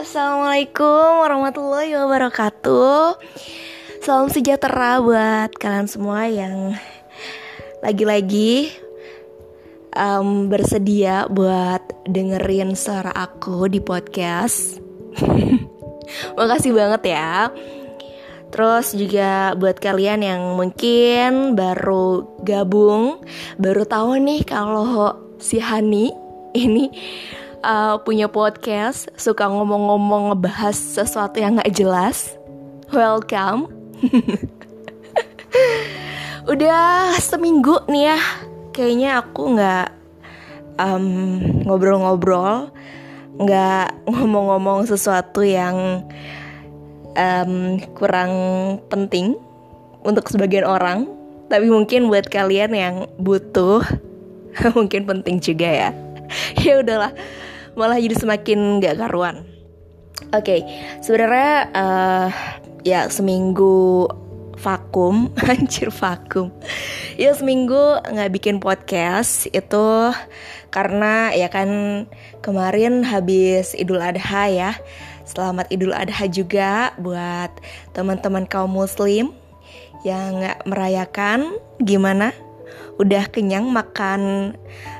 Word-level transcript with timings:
Assalamualaikum 0.00 1.28
warahmatullahi 1.28 1.92
wabarakatuh. 1.92 3.20
Salam 4.00 4.32
sejahtera 4.32 4.96
buat 4.96 5.52
kalian 5.60 5.92
semua 5.92 6.24
yang 6.24 6.72
lagi-lagi 7.84 8.72
um, 9.92 10.48
bersedia 10.48 11.28
buat 11.28 11.84
dengerin 12.08 12.72
suara 12.80 13.12
aku 13.12 13.68
di 13.68 13.84
podcast. 13.84 14.80
Makasih 16.40 16.72
banget 16.72 17.12
ya. 17.12 17.52
Terus 18.56 18.96
juga 18.96 19.52
buat 19.52 19.76
kalian 19.76 20.24
yang 20.24 20.42
mungkin 20.56 21.52
baru 21.52 22.40
gabung, 22.40 23.20
baru 23.60 23.84
tahu 23.84 24.16
nih 24.16 24.48
kalau 24.48 25.12
si 25.36 25.60
Hani 25.60 26.08
ini 26.56 26.88
uh, 27.64 28.00
punya 28.02 28.28
podcast, 28.28 29.08
suka 29.16 29.48
ngomong-ngomong 29.48 30.34
ngebahas 30.34 30.76
sesuatu 30.76 31.40
yang 31.40 31.60
gak 31.60 31.72
jelas. 31.72 32.36
Welcome. 32.90 33.70
Udah 36.52 37.14
seminggu 37.20 37.84
nih 37.86 38.16
ya, 38.16 38.18
kayaknya 38.74 39.10
aku 39.22 39.54
um, 40.80 41.06
ngobrol-ngobrol, 41.68 42.72
nggak 43.38 43.94
ngomong-ngomong 44.08 44.88
sesuatu 44.88 45.44
yang 45.44 46.02
um, 47.14 47.78
kurang 47.94 48.32
penting 48.90 49.36
untuk 50.02 50.26
sebagian 50.32 50.66
orang. 50.66 51.06
Tapi 51.50 51.66
mungkin 51.66 52.10
buat 52.10 52.26
kalian 52.30 52.72
yang 52.74 52.96
butuh, 53.20 53.84
mungkin 54.78 55.06
penting 55.06 55.38
juga 55.38 55.68
ya. 55.68 55.90
ya 56.64 56.80
udahlah 56.82 57.12
malah 57.80 57.96
jadi 57.96 58.12
semakin 58.12 58.84
gak 58.84 59.00
karuan. 59.00 59.48
Oke, 60.36 60.44
okay, 60.44 60.60
sebenarnya 61.00 61.72
uh, 61.72 62.28
ya 62.84 63.08
seminggu 63.08 64.04
vakum, 64.60 65.32
anjir 65.50 65.88
vakum. 65.88 66.52
Ya 67.16 67.32
seminggu 67.32 68.04
nggak 68.04 68.32
bikin 68.36 68.60
podcast 68.60 69.48
itu 69.48 70.12
karena 70.68 71.32
ya 71.32 71.48
kan 71.48 72.04
kemarin 72.44 73.00
habis 73.00 73.72
Idul 73.72 74.04
Adha 74.04 74.44
ya. 74.52 74.70
Selamat 75.24 75.72
Idul 75.72 75.96
Adha 75.96 76.28
juga 76.28 76.92
buat 77.00 77.50
teman-teman 77.96 78.44
kaum 78.44 78.76
muslim 78.76 79.32
yang 80.04 80.44
nggak 80.44 80.68
merayakan. 80.68 81.56
Gimana? 81.80 82.36
Udah 83.00 83.24
kenyang 83.32 83.72
makan 83.72 84.52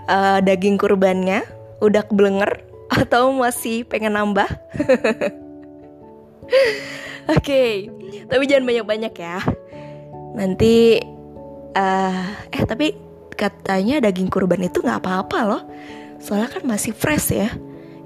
uh, 0.08 0.40
daging 0.40 0.80
kurbannya? 0.80 1.44
Udah 1.84 2.08
kebelenger? 2.08 2.69
Atau 2.90 3.30
masih 3.30 3.86
pengen 3.86 4.18
nambah? 4.18 4.50
Oke, 7.30 7.38
okay. 7.38 7.72
tapi 8.26 8.50
jangan 8.50 8.66
banyak-banyak 8.66 9.14
ya. 9.14 9.38
Nanti, 10.34 10.98
uh, 11.78 12.24
eh 12.50 12.62
tapi 12.66 12.98
katanya 13.38 14.02
daging 14.02 14.26
kurban 14.26 14.66
itu 14.66 14.82
nggak 14.82 15.00
apa-apa 15.00 15.38
loh. 15.46 15.62
Soalnya 16.18 16.50
kan 16.50 16.66
masih 16.66 16.90
fresh 16.90 17.30
ya. 17.32 17.48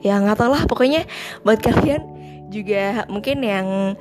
Ya 0.04 0.20
nggak 0.20 0.36
tau 0.36 0.52
lah, 0.52 0.68
pokoknya 0.68 1.08
buat 1.40 1.64
kalian 1.64 2.13
juga 2.54 3.02
mungkin 3.10 3.42
yang 3.42 3.98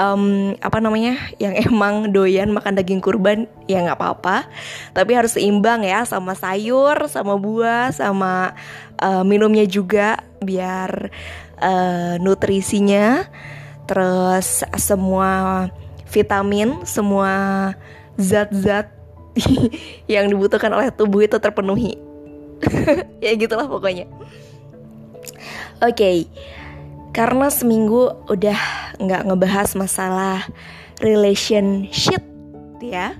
um, 0.00 0.56
apa 0.64 0.80
namanya 0.80 1.20
yang 1.36 1.52
emang 1.68 2.08
doyan 2.08 2.48
makan 2.48 2.80
daging 2.80 3.04
kurban 3.04 3.44
ya 3.68 3.84
nggak 3.84 4.00
apa-apa. 4.00 4.48
Tapi 4.96 5.12
harus 5.12 5.36
seimbang 5.36 5.84
ya 5.84 6.08
sama 6.08 6.32
sayur 6.32 6.96
sama 7.12 7.36
buah 7.36 7.92
sama 7.92 8.56
uh, 8.96 9.20
minumnya 9.20 9.68
juga 9.68 10.24
biar 10.40 11.12
uh, 11.60 12.16
nutrisinya. 12.16 13.28
Terus 13.84 14.64
semua 14.80 15.68
vitamin 16.08 16.86
semua 16.88 17.32
zat-zat 18.16 18.88
yang 20.12 20.26
dibutuhkan 20.32 20.72
oleh 20.72 20.88
tubuh 20.88 21.20
itu 21.28 21.36
terpenuhi. 21.36 22.00
Ya 23.20 23.36
gitulah 23.36 23.68
pokoknya. 23.68 24.08
Oke 25.80 25.92
okay 25.92 26.18
karena 27.10 27.50
seminggu 27.50 28.14
udah 28.30 28.60
nggak 29.02 29.22
ngebahas 29.26 29.74
masalah 29.74 30.46
relationship 31.02 32.22
ya. 32.78 33.18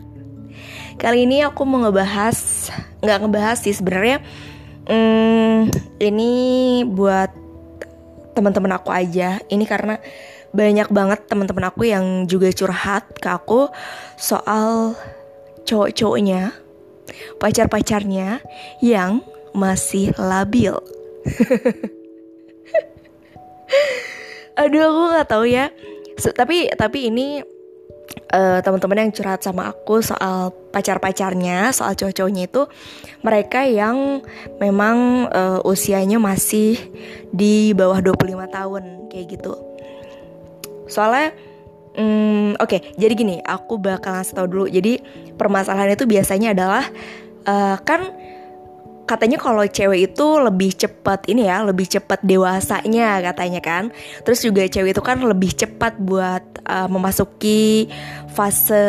Kali 1.00 1.24
ini 1.24 1.42
aku 1.42 1.64
mau 1.64 1.82
ngebahas 1.82 2.68
nggak 3.00 3.18
ngebahas 3.24 3.58
sih 3.64 3.72
sebenarnya 3.72 4.20
hmm, 4.84 5.72
ini 5.98 6.32
buat 6.86 7.32
teman-teman 8.36 8.78
aku 8.78 8.94
aja. 8.94 9.42
Ini 9.50 9.64
karena 9.66 9.98
banyak 10.50 10.90
banget 10.90 11.20
teman-teman 11.30 11.70
aku 11.70 11.86
yang 11.86 12.26
juga 12.26 12.50
curhat 12.50 13.06
ke 13.18 13.28
aku 13.30 13.70
soal 14.18 14.98
cowok-cowoknya 15.62 16.50
pacar-pacarnya 17.38 18.42
yang 18.82 19.22
masih 19.54 20.14
labil 20.18 20.78
aduh 24.60 24.82
aku 24.90 25.02
nggak 25.14 25.28
tahu 25.30 25.44
ya 25.48 25.72
so, 26.20 26.30
tapi 26.34 26.68
tapi 26.74 27.08
ini 27.08 27.40
uh, 28.34 28.58
teman-teman 28.62 29.06
yang 29.06 29.12
curhat 29.14 29.42
sama 29.42 29.70
aku 29.70 30.02
soal 30.02 30.54
pacar-pacarnya, 30.70 31.74
soal 31.74 31.94
cowok-cowoknya 31.98 32.46
itu 32.46 32.62
mereka 33.22 33.66
yang 33.66 34.22
memang 34.62 35.28
uh, 35.30 35.60
usianya 35.66 36.22
masih 36.22 36.78
di 37.30 37.74
bawah 37.74 37.98
25 38.02 38.46
tahun 38.50 38.82
kayak 39.10 39.26
gitu. 39.38 39.52
Soalnya 40.90 41.34
um, 41.98 42.54
oke, 42.58 42.70
okay, 42.70 42.80
jadi 42.98 43.12
gini, 43.14 43.36
aku 43.42 43.78
bakal 43.78 44.18
ngasih 44.18 44.34
tau 44.34 44.46
dulu. 44.46 44.66
Jadi 44.70 45.02
permasalahan 45.34 45.94
itu 45.94 46.06
biasanya 46.06 46.54
adalah 46.54 46.84
uh, 47.46 47.76
kan 47.82 48.14
katanya 49.08 49.38
kalau 49.40 49.64
cewek 49.64 50.12
itu 50.12 50.26
lebih 50.40 50.74
cepat 50.76 51.28
ini 51.28 51.46
ya, 51.46 51.62
lebih 51.64 51.86
cepat 51.88 52.20
dewasanya 52.24 53.20
katanya 53.32 53.60
kan. 53.60 53.84
Terus 54.24 54.44
juga 54.44 54.66
cewek 54.66 54.96
itu 54.96 55.02
kan 55.02 55.20
lebih 55.22 55.52
cepat 55.52 55.98
buat 56.00 56.42
uh, 56.66 56.88
memasuki 56.88 57.88
fase 58.32 58.84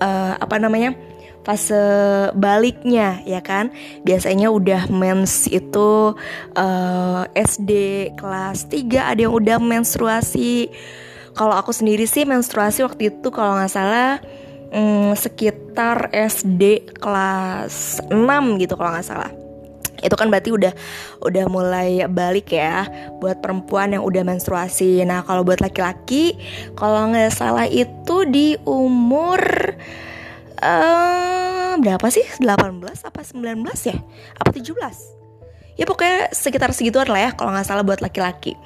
uh, 0.00 0.34
apa 0.40 0.56
namanya? 0.58 0.94
fase 1.42 1.74
baliknya 2.38 3.18
ya 3.26 3.42
kan 3.42 3.74
biasanya 4.06 4.48
udah 4.48 4.86
mens 4.94 5.50
itu 5.50 6.14
uh, 6.54 7.22
SD 7.34 7.70
kelas 8.14 8.70
3 8.70 9.10
ada 9.10 9.20
yang 9.26 9.34
udah 9.34 9.58
menstruasi 9.58 10.70
kalau 11.34 11.58
aku 11.58 11.74
sendiri 11.74 12.06
sih 12.06 12.22
menstruasi 12.22 12.86
waktu 12.86 13.10
itu 13.10 13.28
kalau 13.34 13.58
nggak 13.58 13.72
salah 13.74 14.22
hmm, 14.72 15.12
sekitar 15.14 16.10
SD 16.10 16.96
kelas 16.98 18.02
6 18.08 18.60
gitu 18.60 18.74
kalau 18.74 18.96
nggak 18.96 19.06
salah 19.06 19.32
itu 20.02 20.18
kan 20.18 20.26
berarti 20.26 20.50
udah 20.50 20.74
udah 21.22 21.44
mulai 21.46 22.02
balik 22.10 22.50
ya 22.50 22.90
buat 23.22 23.38
perempuan 23.38 23.94
yang 23.94 24.02
udah 24.02 24.26
menstruasi. 24.26 24.98
Nah 25.06 25.22
kalau 25.22 25.46
buat 25.46 25.62
laki-laki 25.62 26.34
kalau 26.74 27.14
nggak 27.14 27.30
salah 27.30 27.70
itu 27.70 28.26
di 28.26 28.58
umur 28.66 29.38
uh, 30.58 31.78
berapa 31.78 32.02
sih 32.10 32.26
18 32.42 32.82
apa 32.82 33.20
19 33.22 33.62
ya 33.86 33.96
apa 34.42 34.50
17 34.50 35.78
ya 35.78 35.84
pokoknya 35.86 36.34
sekitar 36.34 36.74
segituan 36.74 37.08
lah 37.08 37.30
ya 37.30 37.30
kalau 37.38 37.54
nggak 37.54 37.66
salah 37.70 37.86
buat 37.86 38.02
laki-laki. 38.02 38.58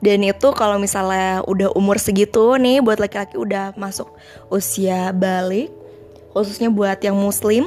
Dan 0.00 0.22
itu 0.22 0.48
kalau 0.52 0.76
misalnya 0.76 1.40
udah 1.48 1.72
umur 1.72 1.96
segitu 1.96 2.60
nih 2.60 2.84
buat 2.84 3.00
laki-laki 3.00 3.40
udah 3.40 3.72
masuk 3.80 4.12
usia 4.52 5.08
balik 5.16 5.72
khususnya 6.36 6.68
buat 6.68 7.00
yang 7.00 7.16
muslim 7.16 7.64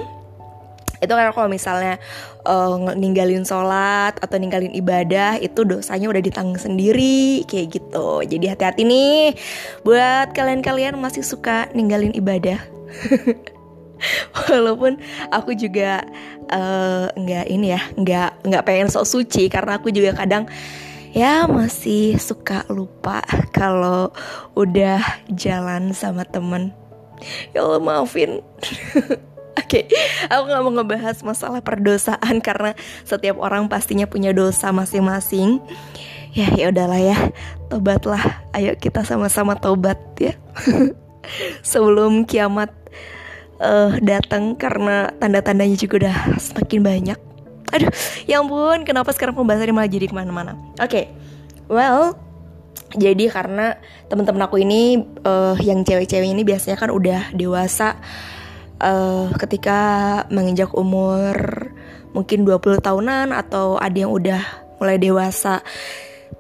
itu 1.00 1.14
karena 1.16 1.32
kalau 1.32 1.48
misalnya 1.48 1.96
uh, 2.44 2.76
ninggalin 2.92 3.48
sholat 3.48 4.20
atau 4.20 4.36
ninggalin 4.36 4.76
ibadah 4.76 5.40
itu 5.40 5.64
dosanya 5.64 6.12
udah 6.12 6.20
ditanggung 6.20 6.60
sendiri 6.60 7.48
kayak 7.48 7.80
gitu. 7.80 8.20
Jadi 8.28 8.46
hati-hati 8.52 8.84
nih 8.84 9.32
buat 9.88 10.36
kalian-kalian 10.36 11.00
masih 11.00 11.24
suka 11.24 11.72
ninggalin 11.72 12.12
ibadah. 12.12 12.60
Walaupun 14.52 15.00
aku 15.32 15.56
juga 15.56 16.04
uh, 16.52 17.08
nggak 17.16 17.46
ini 17.48 17.68
ya 17.72 17.82
nggak 17.96 18.30
nggak 18.44 18.64
pengen 18.68 18.92
sok 18.92 19.08
suci 19.08 19.48
karena 19.48 19.80
aku 19.80 19.92
juga 19.96 20.20
kadang 20.20 20.52
ya 21.14 21.50
masih 21.50 22.18
suka 22.22 22.66
lupa 22.70 23.26
kalau 23.56 24.14
udah 24.54 25.02
jalan 25.34 25.92
sama 25.92 26.24
temen 26.26 26.72
ya 27.54 27.66
Allah 27.66 27.82
maafin 27.82 28.40
Oke, 29.60 29.86
okay. 29.86 30.32
aku 30.32 30.50
nggak 30.50 30.64
mau 30.64 30.72
ngebahas 30.72 31.18
masalah 31.20 31.60
perdosaan 31.60 32.40
karena 32.40 32.80
setiap 33.04 33.44
orang 33.44 33.68
pastinya 33.68 34.08
punya 34.08 34.32
dosa 34.32 34.72
masing-masing. 34.72 35.60
Ya, 36.32 36.48
ya 36.56 36.72
udahlah 36.72 36.98
ya, 36.98 37.18
tobatlah. 37.68 38.40
Ayo 38.56 38.80
kita 38.80 39.04
sama-sama 39.04 39.60
tobat 39.60 40.00
ya. 40.16 40.34
Sebelum 41.70 42.24
kiamat 42.24 42.72
uh, 43.60 44.00
datang 44.00 44.56
karena 44.56 45.12
tanda-tandanya 45.20 45.76
juga 45.76 46.08
udah 46.08 46.18
semakin 46.40 46.80
banyak. 46.82 47.20
Aduh, 47.76 47.92
ya 48.26 48.42
ampun, 48.42 48.82
kenapa 48.84 49.14
sekarang 49.14 49.38
pembahasannya 49.38 49.76
malah 49.76 49.92
jadi 49.92 50.10
ke 50.10 50.16
mana-mana? 50.16 50.58
Oke, 50.82 50.90
okay. 50.90 51.06
well, 51.70 52.18
jadi 52.98 53.30
karena 53.30 53.78
teman-teman 54.10 54.50
aku 54.50 54.58
ini 54.62 55.06
uh, 55.22 55.54
yang 55.62 55.86
cewek-cewek 55.86 56.26
ini 56.26 56.42
biasanya 56.42 56.78
kan 56.82 56.90
udah 56.90 57.30
dewasa 57.38 58.02
uh, 58.82 59.30
ketika 59.38 59.80
menginjak 60.34 60.74
umur 60.74 61.70
mungkin 62.18 62.42
20 62.42 62.82
tahunan 62.82 63.30
atau 63.30 63.78
ada 63.78 63.94
yang 63.94 64.10
udah 64.10 64.42
mulai 64.82 64.98
dewasa 64.98 65.62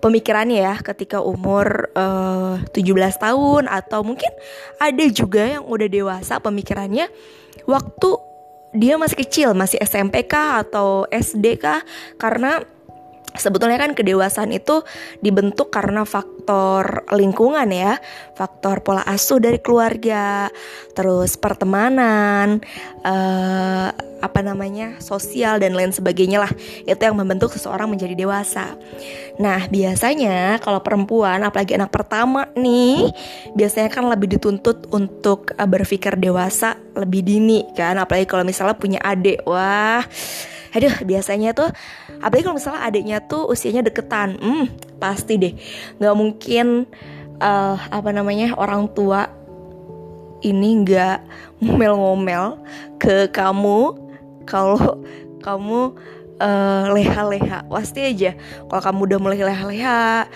pemikirannya 0.01 0.63
ya 0.63 0.75
ketika 0.81 1.21
umur 1.21 1.91
uh, 1.93 2.57
17 2.73 2.95
tahun 3.19 3.69
atau 3.69 4.01
mungkin 4.01 4.31
ada 4.79 5.05
juga 5.11 5.59
yang 5.59 5.67
udah 5.67 5.87
dewasa 5.91 6.39
pemikirannya 6.41 7.11
waktu 7.67 8.09
dia 8.73 8.95
masih 8.95 9.17
kecil, 9.17 9.49
masih 9.57 9.81
SMP 9.81 10.25
kah 10.29 10.61
atau 10.61 11.05
SD 11.09 11.57
kah? 11.57 11.81
Karena 12.21 12.61
sebetulnya 13.39 13.79
kan 13.79 13.95
kedewasaan 13.95 14.51
itu 14.53 14.83
dibentuk 15.23 15.71
karena 15.73 16.03
faktor 16.03 17.07
lingkungan 17.15 17.71
ya, 17.71 17.97
faktor 18.35 18.83
pola 18.83 19.01
asuh 19.07 19.39
dari 19.39 19.57
keluarga, 19.63 20.51
terus 20.93 21.39
pertemanan, 21.39 22.61
uh, 23.07 23.89
apa 24.19 24.39
namanya 24.43 24.99
sosial 24.99 25.57
dan 25.63 25.73
lain 25.73 25.95
sebagainya 25.95 26.43
lah. 26.43 26.51
Itu 26.83 26.99
yang 26.99 27.15
membentuk 27.15 27.55
seseorang 27.55 27.87
menjadi 27.87 28.13
dewasa. 28.19 28.75
Nah 29.39 29.65
biasanya 29.71 30.59
kalau 30.59 30.83
perempuan 30.83 31.39
apalagi 31.47 31.79
anak 31.79 31.89
pertama 31.95 32.51
nih 32.59 33.07
biasanya 33.55 33.87
kan 33.87 34.05
lebih 34.11 34.35
dituntut 34.35 34.91
untuk 34.91 35.55
uh, 35.55 35.67
berpikir 35.67 36.19
dewasa 36.19 36.75
lebih 36.99 37.23
dini 37.23 37.63
kan. 37.73 37.95
Apalagi 37.95 38.27
kalau 38.27 38.43
misalnya 38.43 38.75
punya 38.75 38.99
adik 38.99 39.47
wah 39.47 40.03
aduh 40.75 40.95
biasanya 41.05 41.57
tuh 41.57 41.69
apalagi 42.21 42.43
kalau 42.45 42.57
misalnya 42.57 42.81
adiknya 42.85 43.17
tuh 43.25 43.47
usianya 43.49 43.81
deketan 43.85 44.37
hmm 44.37 44.65
pasti 44.99 45.39
deh. 45.39 45.53
Nggak 45.97 46.15
mungkin 46.19 46.67
uh, 47.39 47.77
apa 47.89 48.09
namanya 48.11 48.53
orang 48.59 48.91
tua 48.91 49.31
ini 50.43 50.83
nggak 50.83 51.19
ngomel-ngomel 51.63 52.59
ke 52.99 53.31
kamu 53.31 53.95
kalau 54.43 54.99
kamu 55.39 55.95
uh, 56.43 56.85
leha-leha. 56.91 57.65
Pasti 57.67 58.03
aja 58.03 58.35
kalau 58.67 58.81
kamu 58.83 58.99
udah 59.07 59.19
mulai 59.23 59.39
leha-leha 59.39 60.27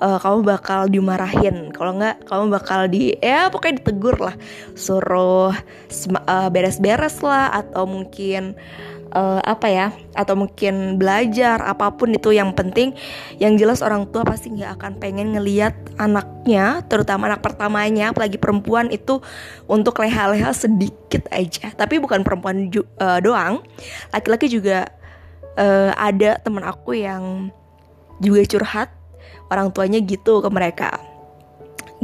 uh, 0.00 0.18
kamu 0.20 0.38
bakal 0.44 0.88
dimarahin. 0.88 1.72
Kalau 1.72 1.96
nggak 1.96 2.24
kamu 2.24 2.44
bakal 2.52 2.80
di 2.88 3.16
ya 3.20 3.52
pokoknya 3.52 3.84
ditegur 3.84 4.16
lah. 4.20 4.36
Suruh 4.76 5.52
beres-beres 6.52 7.20
uh, 7.20 7.24
lah 7.28 7.46
atau 7.64 7.84
mungkin 7.88 8.56
uh, 9.16 9.40
apa 9.40 9.66
ya 9.72 9.86
atau 10.12 10.36
mungkin 10.36 11.00
belajar 11.00 11.64
apa 11.64 11.96
pun 11.96 12.12
itu 12.12 12.36
yang 12.36 12.52
penting 12.52 12.92
yang 13.40 13.56
jelas 13.56 13.80
orang 13.80 14.04
tua 14.12 14.22
pasti 14.28 14.52
nggak 14.52 14.76
akan 14.76 14.92
pengen 15.00 15.32
ngeliat 15.32 15.72
anaknya 15.96 16.84
terutama 16.84 17.32
anak 17.32 17.40
pertamanya 17.40 18.12
apalagi 18.12 18.36
perempuan 18.36 18.92
itu 18.92 19.24
untuk 19.64 19.96
leha-leha 20.04 20.52
sedikit 20.52 21.24
aja. 21.32 21.72
Tapi 21.72 21.96
bukan 21.96 22.20
perempuan 22.20 22.68
uh, 23.00 23.18
doang. 23.24 23.64
Laki-laki 24.12 24.52
juga 24.52 24.92
uh, 25.56 25.90
ada 25.96 26.36
teman 26.38 26.62
aku 26.62 26.94
yang 26.94 27.48
juga 28.20 28.44
curhat 28.44 28.88
orang 29.48 29.72
tuanya 29.72 29.98
gitu 30.04 30.44
ke 30.44 30.48
mereka. 30.52 31.00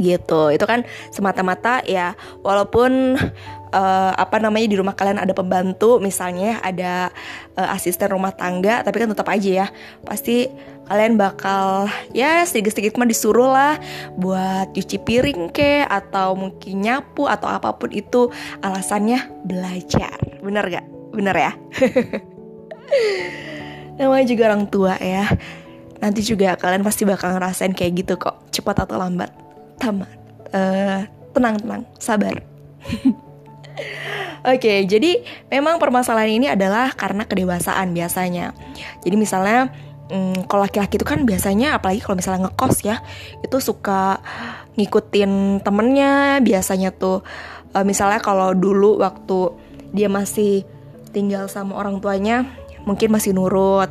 Gitu. 0.01 0.41
Itu 0.49 0.65
kan 0.65 0.83
semata-mata 1.13 1.85
ya 1.85 2.17
walaupun 2.41 3.15
uh, 3.73 4.13
apa 4.13 4.37
namanya 4.37 4.69
di 4.69 4.77
rumah 4.77 4.93
kalian 4.93 5.17
ada 5.17 5.33
pembantu 5.33 5.97
misalnya 5.97 6.61
ada 6.61 7.09
uh, 7.57 7.73
asisten 7.73 8.13
rumah 8.13 8.31
tangga 8.31 8.85
tapi 8.85 9.01
kan 9.01 9.09
tetap 9.09 9.27
aja 9.27 9.65
ya 9.65 9.67
pasti 10.05 10.47
kalian 10.87 11.15
bakal 11.15 11.87
ya 12.11 12.43
sedikit-sedikit 12.43 12.99
mah 12.99 13.09
disuruh 13.09 13.49
lah 13.49 13.79
buat 14.19 14.75
cuci 14.75 15.01
piring 15.01 15.49
ke 15.49 15.87
atau 15.87 16.35
mungkin 16.37 16.83
nyapu 16.83 17.25
atau 17.25 17.47
apa 17.47 17.79
pun 17.79 17.89
itu 17.95 18.27
alasannya 18.59 19.31
belajar. 19.47 20.19
Bener 20.43 20.67
gak 20.67 20.85
bener 21.15 21.35
ya? 21.35 21.51
Namanya 23.97 24.25
juga 24.27 24.43
orang 24.51 24.67
tua 24.67 24.99
ya 24.99 25.25
nanti 26.03 26.19
juga 26.19 26.59
kalian 26.59 26.83
pasti 26.83 27.07
bakal 27.07 27.31
ngerasain 27.31 27.71
kayak 27.71 28.03
gitu 28.03 28.19
kok 28.19 28.43
cepat 28.51 28.83
atau 28.83 28.99
lambat. 28.99 29.31
Tamat. 29.79 30.11
Uh, 30.51 31.07
tenang 31.33 31.57
tenang 31.57 31.81
sabar 31.97 32.37
Oke, 34.43 34.59
okay, 34.59 34.77
jadi 34.83 35.23
memang 35.47 35.79
permasalahan 35.79 36.35
ini 36.35 36.47
adalah 36.51 36.91
karena 36.91 37.23
kedewasaan 37.23 37.95
biasanya. 37.95 38.51
Jadi 39.01 39.15
misalnya 39.15 39.71
hmm, 40.11 40.51
kalau 40.51 40.67
laki-laki 40.67 40.99
itu 40.99 41.07
kan 41.07 41.23
biasanya 41.23 41.79
apalagi 41.79 42.03
kalau 42.03 42.19
misalnya 42.19 42.51
ngekos 42.51 42.83
ya, 42.83 42.99
itu 43.39 43.57
suka 43.63 44.19
ngikutin 44.75 45.63
temennya 45.63 46.43
biasanya 46.43 46.91
tuh. 46.91 47.23
Uh, 47.73 47.81
misalnya 47.87 48.21
kalau 48.21 48.53
dulu 48.53 49.01
waktu 49.01 49.55
dia 49.95 50.11
masih 50.11 50.67
tinggal 51.15 51.47
sama 51.47 51.79
orang 51.79 52.03
tuanya, 52.03 52.45
mungkin 52.83 53.13
masih 53.13 53.37
nurut, 53.37 53.89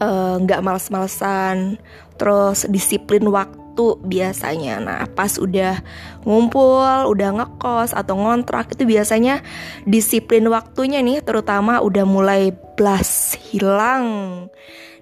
eh, 0.00 0.34
nggak 0.40 0.60
uh, 0.60 0.64
males-malesan, 0.64 1.76
terus 2.16 2.64
disiplin 2.72 3.20
waktu 3.28 3.65
waktu 3.76 4.00
biasanya. 4.08 4.80
Nah, 4.80 5.04
pas 5.12 5.36
udah 5.36 5.84
ngumpul, 6.24 7.12
udah 7.12 7.30
ngekos 7.36 7.92
atau 7.92 8.16
ngontrak 8.16 8.72
itu 8.72 8.88
biasanya 8.88 9.44
disiplin 9.84 10.48
waktunya 10.48 11.04
nih 11.04 11.20
terutama 11.20 11.84
udah 11.84 12.08
mulai 12.08 12.56
blas 12.80 13.36
hilang. 13.36 14.48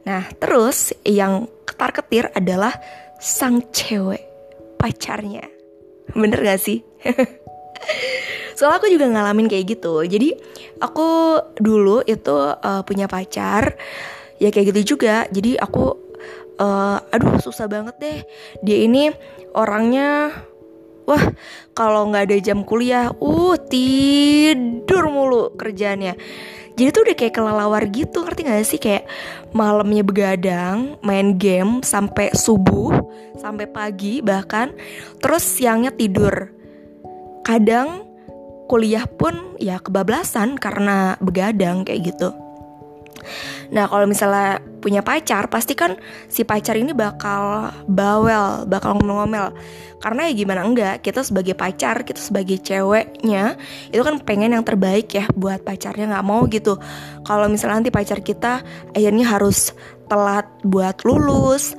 Nah, 0.03 0.27
terus 0.43 0.91
yang 1.07 1.47
ketar-ketir 1.63 2.35
adalah 2.35 2.75
sang 3.23 3.63
cewek 3.71 4.27
pacarnya. 4.75 5.47
Bener 6.11 6.43
gak 6.43 6.59
sih? 6.59 6.83
Soalnya 8.59 8.83
aku 8.83 8.91
juga 8.91 9.07
ngalamin 9.07 9.47
kayak 9.47 9.79
gitu. 9.79 10.03
Jadi 10.03 10.35
aku 10.83 11.39
dulu 11.63 12.03
itu 12.03 12.35
uh, 12.59 12.83
punya 12.83 13.07
pacar 13.07 13.79
ya 14.43 14.51
kayak 14.51 14.75
gitu 14.75 14.99
juga. 14.99 15.31
Jadi 15.31 15.55
aku 15.63 16.04
uh, 16.59 16.99
aduh 17.11 17.41
susah 17.41 17.67
banget 17.71 17.95
deh. 18.01 18.19
Dia 18.63 18.79
ini 18.87 19.11
orangnya 19.55 20.33
wah 21.05 21.25
kalau 21.77 22.09
nggak 22.09 22.33
ada 22.33 22.37
jam 22.41 22.65
kuliah 22.65 23.13
uh 23.13 23.55
tidur 23.69 25.13
mulu 25.13 25.53
kerjanya 25.55 26.17
jadi 26.75 26.91
tuh 26.91 27.03
udah 27.07 27.17
kayak 27.17 27.35
kelelawar 27.39 27.87
gitu 27.87 28.27
ngerti 28.27 28.41
gak 28.51 28.67
sih? 28.67 28.83
Kayak 28.83 29.07
malamnya 29.55 30.03
begadang 30.03 30.99
main 31.07 31.39
game 31.39 31.87
sampai 31.87 32.35
subuh 32.35 32.91
sampai 33.39 33.71
pagi 33.71 34.19
bahkan 34.19 34.75
terus 35.23 35.47
siangnya 35.47 35.95
tidur. 35.95 36.51
Kadang 37.47 38.11
kuliah 38.67 39.07
pun 39.07 39.55
ya 39.63 39.79
kebablasan 39.79 40.59
karena 40.59 41.15
begadang 41.23 41.87
kayak 41.87 42.11
gitu 42.11 42.35
Nah 43.73 43.89
kalau 43.89 44.05
misalnya 44.05 44.61
punya 44.81 45.01
pacar 45.01 45.49
pasti 45.49 45.73
kan 45.73 45.97
si 46.29 46.45
pacar 46.45 46.77
ini 46.77 46.93
bakal 46.93 47.73
bawel, 47.89 48.69
bakal 48.69 48.97
ngomel-ngomel. 48.99 49.57
Karena 50.05 50.29
ya 50.29 50.33
gimana 50.37 50.61
enggak, 50.69 51.01
kita 51.01 51.25
sebagai 51.25 51.57
pacar, 51.57 52.05
kita 52.05 52.21
sebagai 52.21 52.61
ceweknya 52.61 53.57
Itu 53.89 54.05
kan 54.05 54.21
pengen 54.21 54.53
yang 54.53 54.61
terbaik 54.61 55.09
ya 55.17 55.25
buat 55.33 55.65
pacarnya 55.65 56.13
nggak 56.13 56.27
mau 56.29 56.45
gitu. 56.53 56.77
Kalau 57.25 57.49
misalnya 57.49 57.81
nanti 57.81 57.89
pacar 57.89 58.21
kita 58.21 58.61
akhirnya 58.93 59.25
harus 59.25 59.73
telat 60.05 60.45
buat 60.61 61.01
lulus 61.09 61.73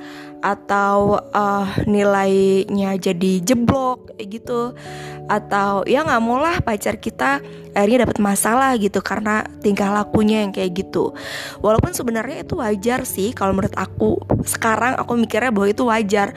atau 0.46 1.18
uh, 1.18 1.66
nilainya 1.90 2.94
jadi 3.02 3.42
jeblok 3.42 4.14
gitu. 4.22 4.78
Atau 5.26 5.82
ya 5.90 6.06
nggak 6.06 6.22
mau 6.22 6.38
lah 6.38 6.62
pacar 6.62 7.02
kita 7.02 7.42
akhirnya 7.74 8.06
dapat 8.06 8.22
masalah 8.22 8.78
gitu 8.78 9.02
karena 9.02 9.42
tingkah 9.58 9.90
lakunya 9.90 10.46
yang 10.46 10.54
kayak 10.54 10.86
gitu. 10.86 11.10
Walaupun 11.58 11.90
sebenarnya 11.90 12.46
itu 12.46 12.62
wajar 12.62 13.02
sih 13.02 13.34
kalau 13.34 13.58
menurut 13.58 13.74
aku. 13.74 14.22
Sekarang 14.46 14.94
aku 14.94 15.18
mikirnya 15.18 15.50
bahwa 15.50 15.66
itu 15.66 15.82
wajar. 15.90 16.30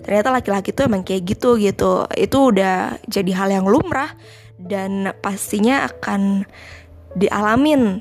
Ternyata 0.00 0.32
laki-laki 0.32 0.72
tuh 0.72 0.88
emang 0.88 1.04
kayak 1.04 1.28
gitu 1.28 1.60
gitu. 1.60 2.08
Itu 2.16 2.48
udah 2.48 2.96
jadi 3.04 3.30
hal 3.36 3.52
yang 3.52 3.68
lumrah 3.68 4.16
dan 4.56 5.12
pastinya 5.20 5.84
akan 5.84 6.48
dialamin 7.12 8.00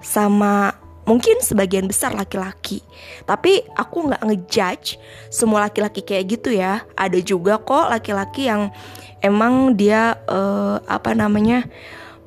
sama 0.00 0.83
mungkin 1.04 1.40
sebagian 1.40 1.88
besar 1.88 2.12
laki-laki. 2.16 2.80
Tapi 3.24 3.64
aku 3.76 4.10
nggak 4.12 4.22
ngejudge 4.24 4.96
semua 5.28 5.68
laki-laki 5.68 6.04
kayak 6.04 6.24
gitu 6.40 6.50
ya. 6.52 6.84
Ada 6.96 7.20
juga 7.20 7.60
kok 7.60 7.92
laki-laki 7.92 8.48
yang 8.48 8.72
emang 9.24 9.76
dia 9.76 10.18
uh, 10.28 10.80
apa 10.84 11.16
namanya 11.16 11.64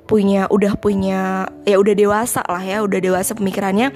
punya 0.07 0.47
udah 0.47 0.79
punya 0.79 1.51
ya 1.67 1.75
udah 1.77 1.93
dewasa 1.93 2.41
lah 2.47 2.63
ya 2.63 2.79
udah 2.79 2.99
dewasa 3.03 3.35
pemikirannya 3.35 3.91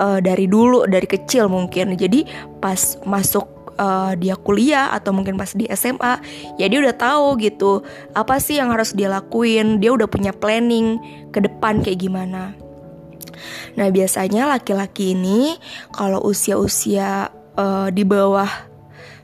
uh, 0.00 0.18
dari 0.22 0.48
dulu 0.48 0.86
dari 0.88 1.06
kecil 1.06 1.50
mungkin. 1.50 1.98
Jadi 1.98 2.24
pas 2.62 2.96
masuk 3.04 3.44
uh, 3.76 4.14
dia 4.16 4.38
kuliah 4.38 4.94
atau 4.94 5.12
mungkin 5.12 5.36
pas 5.36 5.52
di 5.52 5.68
SMA 5.74 6.22
ya 6.56 6.66
dia 6.70 6.78
udah 6.80 6.96
tahu 6.96 7.36
gitu 7.42 7.84
apa 8.16 8.38
sih 8.40 8.56
yang 8.56 8.72
harus 8.72 8.94
dia 8.96 9.10
lakuin. 9.10 9.82
Dia 9.82 9.92
udah 9.92 10.08
punya 10.08 10.30
planning 10.32 10.96
ke 11.34 11.42
depan 11.42 11.84
kayak 11.84 12.00
gimana 12.00 12.65
Nah 13.78 13.88
biasanya 13.92 14.48
laki-laki 14.48 15.12
ini 15.14 15.56
kalau 15.94 16.22
usia-usia 16.24 17.30
uh, 17.56 17.88
di 17.90 18.02
bawah 18.06 18.76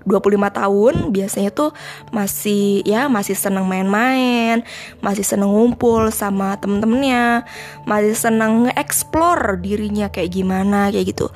25 0.06 0.58
tahun 0.58 0.94
biasanya 1.14 1.50
tuh 1.54 1.70
masih 2.10 2.82
ya 2.82 3.06
masih 3.06 3.38
seneng 3.38 3.66
main-main, 3.66 4.66
masih 4.98 5.22
seneng 5.22 5.50
ngumpul 5.50 6.10
sama 6.10 6.58
temen-temennya, 6.58 7.46
masih 7.86 8.14
seneng 8.18 8.68
nge-explore 8.68 9.62
dirinya 9.62 10.10
kayak 10.10 10.34
gimana 10.34 10.90
kayak 10.90 11.14
gitu. 11.14 11.30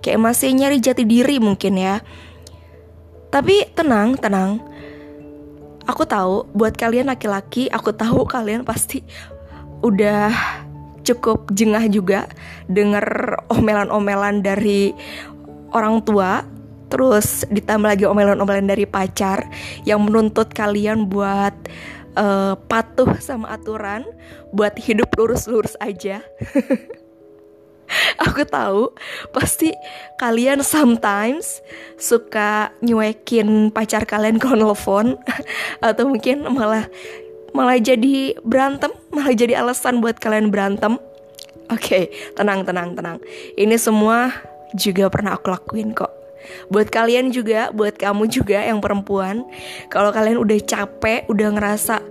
Kayak 0.00 0.22
masih 0.22 0.54
nyari 0.54 0.78
jati 0.78 1.02
diri 1.02 1.42
mungkin 1.42 1.74
ya. 1.78 1.98
Tapi 3.32 3.72
tenang, 3.72 4.14
tenang. 4.20 4.60
Aku 5.88 6.06
tahu 6.06 6.46
buat 6.54 6.78
kalian 6.78 7.10
laki-laki, 7.10 7.66
aku 7.66 7.90
tahu 7.90 8.22
kalian 8.22 8.62
pasti 8.62 9.02
udah 9.82 10.61
cukup 11.02 11.50
jengah 11.54 11.86
juga 11.90 12.30
denger 12.70 13.04
omelan-omelan 13.50 14.42
dari 14.42 14.94
orang 15.74 16.02
tua 16.06 16.46
terus 16.92 17.48
ditambah 17.48 17.88
lagi 17.88 18.04
omelan-omelan 18.04 18.68
dari 18.68 18.84
pacar 18.84 19.48
yang 19.88 20.04
menuntut 20.04 20.52
kalian 20.52 21.08
buat 21.08 21.56
uh, 22.16 22.54
patuh 22.68 23.16
sama 23.20 23.52
aturan, 23.56 24.04
buat 24.52 24.76
hidup 24.76 25.12
lurus-lurus 25.16 25.76
aja. 25.80 26.20
Aku 28.24 28.48
tahu 28.48 28.96
pasti 29.36 29.68
kalian 30.16 30.64
sometimes 30.64 31.60
suka 32.00 32.72
nyuekin 32.80 33.68
pacar 33.68 34.08
kalian 34.08 34.40
kalau 34.40 34.56
nelfon 34.72 35.20
atau 35.84 36.08
mungkin 36.08 36.48
malah 36.48 36.88
malah 37.52 37.78
jadi 37.78 38.36
berantem, 38.42 38.92
malah 39.12 39.32
jadi 39.36 39.60
alasan 39.60 40.00
buat 40.00 40.16
kalian 40.16 40.48
berantem. 40.48 40.96
Oke, 41.70 41.88
okay, 41.88 42.04
tenang 42.36 42.68
tenang 42.68 42.92
tenang. 42.92 43.16
Ini 43.56 43.76
semua 43.80 44.32
juga 44.76 45.08
pernah 45.08 45.36
aku 45.36 45.52
lakuin 45.52 45.96
kok. 45.96 46.10
Buat 46.68 46.90
kalian 46.90 47.30
juga, 47.30 47.70
buat 47.70 47.94
kamu 47.94 48.26
juga 48.28 48.60
yang 48.60 48.82
perempuan, 48.82 49.46
kalau 49.86 50.10
kalian 50.10 50.42
udah 50.42 50.58
capek, 50.58 51.24
udah 51.30 51.48
ngerasa 51.54 52.02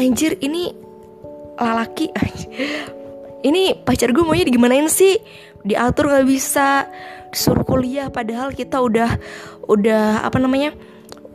anjir 0.00 0.40
ini 0.40 0.72
lalaki, 1.60 2.08
ini 3.48 3.76
pacar 3.76 4.16
gue 4.16 4.24
maunya 4.24 4.48
digimanain 4.48 4.88
sih? 4.88 5.20
Diatur 5.66 6.08
gak 6.08 6.24
bisa, 6.24 6.88
disuruh 7.34 7.66
kuliah, 7.66 8.08
padahal 8.08 8.54
kita 8.54 8.80
udah, 8.80 9.18
udah 9.68 10.24
apa 10.24 10.38
namanya, 10.40 10.72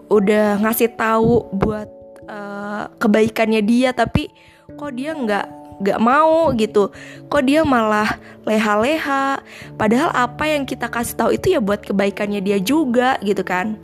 udah 0.10 0.60
ngasih 0.66 0.98
tahu 0.98 1.52
buat 1.52 2.01
uh, 2.32 2.88
kebaikannya 2.96 3.60
dia, 3.60 3.92
tapi 3.92 4.32
kok 4.80 4.96
dia 4.96 5.12
nggak 5.12 5.62
gak 5.82 6.00
mau 6.00 6.54
gitu. 6.54 6.94
Kok 7.28 7.44
dia 7.44 7.66
malah 7.66 8.22
leha-leha. 8.46 9.42
Padahal 9.76 10.14
apa 10.14 10.46
yang 10.46 10.64
kita 10.64 10.88
kasih 10.88 11.18
tahu 11.18 11.30
itu 11.36 11.58
ya 11.58 11.60
buat 11.60 11.82
kebaikannya 11.82 12.40
dia 12.40 12.62
juga 12.62 13.18
gitu 13.26 13.42
kan. 13.42 13.76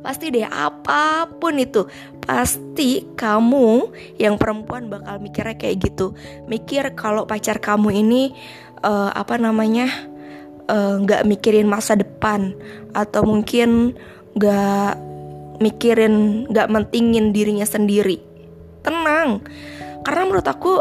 Pasti 0.00 0.30
deh 0.30 0.46
apa 0.46 1.26
pun 1.26 1.58
itu 1.58 1.88
pasti 2.24 3.04
kamu 3.16 3.92
yang 4.16 4.40
perempuan 4.40 4.88
bakal 4.88 5.18
mikirnya 5.18 5.58
kayak 5.58 5.76
gitu. 5.82 6.14
Mikir 6.46 6.94
kalau 6.94 7.26
pacar 7.26 7.58
kamu 7.58 8.04
ini 8.04 8.22
uh, 8.84 9.10
apa 9.12 9.40
namanya 9.40 9.88
eh, 10.68 10.94
nggak 11.00 11.22
uh, 11.24 11.28
mikirin 11.28 11.68
masa 11.68 11.96
depan 11.96 12.56
atau 12.96 13.24
mungkin 13.24 13.96
nggak 14.36 15.13
mikirin 15.62 16.46
nggak 16.50 16.70
mentingin 16.70 17.30
dirinya 17.30 17.66
sendiri. 17.66 18.18
Tenang 18.84 19.40
karena 20.04 20.22
menurut 20.28 20.48
aku 20.48 20.72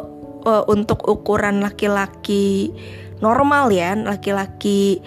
uh, 0.43 0.63
untuk 0.67 1.07
ukuran 1.07 1.63
laki-laki 1.63 2.75
normal 3.23 3.71
ya 3.71 3.95
laki-laki 3.95 4.99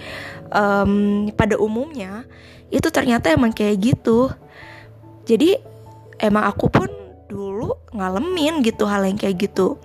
um, 0.50 1.28
pada 1.36 1.60
umumnya 1.60 2.24
itu 2.72 2.88
ternyata 2.90 3.30
emang 3.30 3.52
kayak 3.52 3.94
gitu. 3.94 4.32
Jadi 5.26 5.58
emang 6.22 6.46
aku 6.48 6.70
pun 6.70 6.88
dulu 7.26 7.74
ngalamin 7.92 8.62
gitu 8.62 8.86
hal 8.86 9.04
yang 9.04 9.18
kayak 9.18 9.50
gitu. 9.50 9.76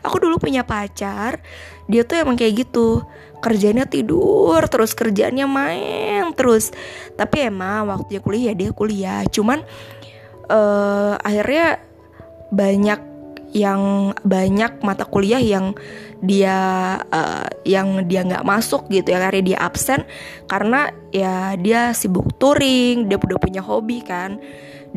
Aku 0.00 0.16
dulu 0.18 0.40
punya 0.40 0.64
pacar 0.64 1.44
dia 1.86 2.02
tuh 2.02 2.18
emang 2.18 2.34
kayak 2.34 2.66
gitu 2.66 3.04
kerjanya 3.46 3.86
tidur 3.86 4.58
terus 4.66 4.90
kerjanya 4.98 5.46
main 5.46 6.34
terus 6.34 6.74
tapi 7.14 7.46
emang 7.46 7.86
waktu 7.86 8.18
dia 8.18 8.20
kuliah 8.20 8.54
dia 8.58 8.70
kuliah. 8.74 9.22
Cuman 9.30 9.62
uh, 10.50 11.14
akhirnya 11.22 11.78
banyak 12.50 13.00
yang 13.54 14.12
banyak 14.26 14.82
mata 14.82 15.06
kuliah 15.06 15.38
yang 15.38 15.78
dia 16.18 16.58
uh, 16.98 17.46
yang 17.62 18.04
dia 18.10 18.26
nggak 18.26 18.42
masuk 18.42 18.90
gitu 18.90 19.14
ya. 19.14 19.22
Karena 19.22 19.40
dia 19.40 19.58
absen 19.62 20.00
karena 20.50 20.90
ya 21.14 21.54
dia 21.54 21.94
sibuk 21.94 22.34
touring 22.42 23.06
dia 23.06 23.16
udah 23.16 23.38
punya 23.38 23.62
hobi 23.62 24.02
kan 24.02 24.42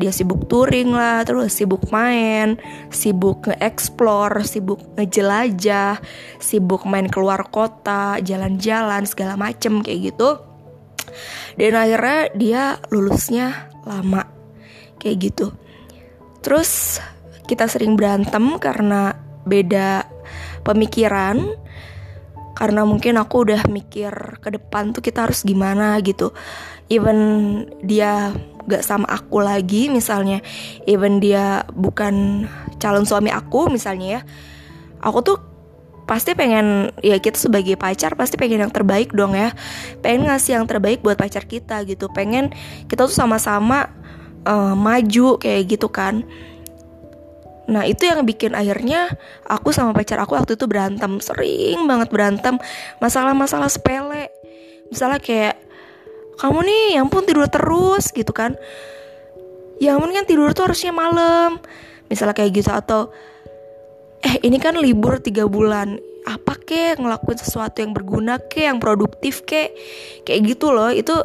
dia 0.00 0.08
sibuk 0.08 0.48
touring 0.48 0.96
lah 0.96 1.20
terus 1.28 1.52
sibuk 1.52 1.92
main 1.92 2.56
sibuk 2.88 3.44
nge-explore 3.44 4.40
sibuk 4.48 4.80
ngejelajah 4.96 6.00
sibuk 6.40 6.88
main 6.88 7.06
keluar 7.06 7.44
kota 7.52 8.16
jalan-jalan 8.24 9.04
segala 9.04 9.36
macem 9.36 9.84
kayak 9.84 10.16
gitu. 10.16 10.40
Dan 11.60 11.76
akhirnya 11.76 12.20
dia 12.32 12.62
lulusnya 12.88 13.68
lama 13.84 14.24
kayak 14.96 15.16
gitu. 15.20 15.52
Terus 16.40 17.02
kita 17.44 17.68
sering 17.68 17.98
berantem 17.98 18.56
karena 18.62 19.12
beda 19.44 20.06
pemikiran 20.62 21.50
karena 22.60 22.84
mungkin 22.84 23.16
aku 23.16 23.48
udah 23.48 23.64
mikir 23.72 24.12
ke 24.44 24.52
depan 24.52 24.92
tuh 24.92 25.00
kita 25.00 25.24
harus 25.24 25.40
gimana 25.48 25.96
gitu. 26.04 26.36
Even 26.92 27.16
dia 27.80 28.36
gak 28.68 28.84
sama 28.84 29.08
aku 29.08 29.40
lagi 29.40 29.88
misalnya. 29.88 30.44
Even 30.84 31.24
dia 31.24 31.64
bukan 31.72 32.44
calon 32.76 33.08
suami 33.08 33.32
aku 33.32 33.72
misalnya 33.72 34.20
ya. 34.20 34.22
Aku 35.00 35.24
tuh 35.24 35.40
pasti 36.04 36.36
pengen 36.36 36.92
ya 37.00 37.16
kita 37.16 37.40
sebagai 37.40 37.80
pacar 37.80 38.12
pasti 38.12 38.36
pengen 38.36 38.68
yang 38.68 38.72
terbaik 38.76 39.16
dong 39.16 39.32
ya. 39.32 39.56
Pengen 40.04 40.28
ngasih 40.28 40.60
yang 40.60 40.68
terbaik 40.68 41.00
buat 41.00 41.16
pacar 41.16 41.48
kita 41.48 41.80
gitu. 41.88 42.12
Pengen 42.12 42.52
kita 42.92 43.08
tuh 43.08 43.16
sama-sama 43.16 43.88
uh, 44.44 44.76
maju 44.76 45.40
kayak 45.40 45.80
gitu 45.80 45.88
kan 45.88 46.28
Nah 47.70 47.86
itu 47.86 48.10
yang 48.10 48.26
bikin 48.26 48.52
akhirnya 48.58 49.14
aku 49.46 49.70
sama 49.70 49.94
pacar 49.94 50.18
aku 50.18 50.34
waktu 50.34 50.58
itu 50.58 50.66
berantem. 50.66 51.22
Sering 51.22 51.86
banget 51.86 52.10
berantem. 52.10 52.58
Masalah-masalah 52.98 53.70
sepele. 53.70 54.28
Misalnya 54.90 55.22
kayak 55.22 55.70
Kamu 56.40 56.64
nih 56.64 56.96
yang 56.96 57.12
pun 57.12 57.20
tidur 57.28 57.44
terus 57.52 58.16
gitu 58.16 58.32
kan. 58.32 58.56
Ya 59.76 59.92
ampun 59.92 60.08
kan 60.08 60.24
tidur 60.24 60.48
tuh 60.56 60.72
harusnya 60.72 60.88
malam. 60.88 61.60
Misalnya 62.08 62.32
kayak 62.32 62.56
gitu. 62.56 62.72
Atau 62.72 63.12
Eh 64.20 64.36
ini 64.44 64.60
kan 64.60 64.76
libur 64.76 65.20
tiga 65.20 65.48
bulan. 65.48 66.00
Apa 66.28 66.56
kek 66.60 67.00
ngelakuin 67.00 67.40
sesuatu 67.40 67.80
yang 67.80 67.96
berguna 67.96 68.36
kek 68.36 68.68
yang 68.68 68.76
produktif 68.80 69.44
kek? 69.48 69.72
Kayak 70.24 70.56
gitu 70.56 70.72
loh. 70.72 70.92
Itu 70.92 71.16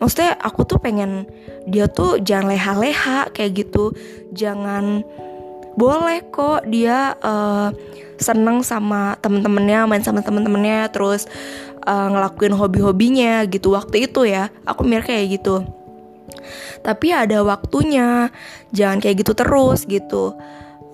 maksudnya 0.00 0.36
aku 0.40 0.68
tuh 0.68 0.80
pengen 0.80 1.24
dia 1.64 1.88
tuh 1.88 2.20
jangan 2.20 2.52
leha-leha 2.52 3.32
kayak 3.32 3.60
gitu. 3.60 3.96
Jangan 4.36 5.04
boleh 5.76 6.24
kok 6.32 6.64
dia 6.66 7.14
uh, 7.20 7.68
seneng 8.16 8.64
sama 8.64 9.14
temen-temennya 9.20 9.84
main 9.84 10.00
sama 10.00 10.24
temen-temennya 10.24 10.88
terus 10.88 11.28
uh, 11.84 12.08
ngelakuin 12.10 12.56
hobi-hobinya 12.56 13.44
gitu. 13.46 13.76
Waktu 13.76 14.08
itu 14.10 14.24
ya 14.24 14.48
aku 14.64 14.88
mikir 14.88 15.12
kayak 15.12 15.40
gitu. 15.40 15.62
Tapi 16.80 17.12
ada 17.12 17.44
waktunya 17.44 18.32
jangan 18.72 18.98
kayak 19.04 19.20
gitu 19.22 19.32
terus 19.36 19.84
gitu. 19.84 20.32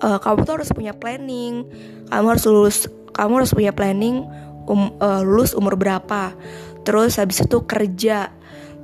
Uh, 0.03 0.19
kamu 0.19 0.43
tuh 0.43 0.53
harus 0.59 0.69
punya 0.75 0.91
planning. 0.91 1.63
Kamu 2.11 2.25
harus 2.35 2.45
lulus 2.45 2.77
kamu 3.15 3.45
harus 3.45 3.53
punya 3.55 3.71
planning 3.71 4.27
um, 4.67 4.91
uh, 4.99 5.23
lulus 5.23 5.55
umur 5.55 5.79
berapa. 5.79 6.35
Terus 6.83 7.15
habis 7.15 7.39
itu 7.39 7.63
kerja 7.63 8.35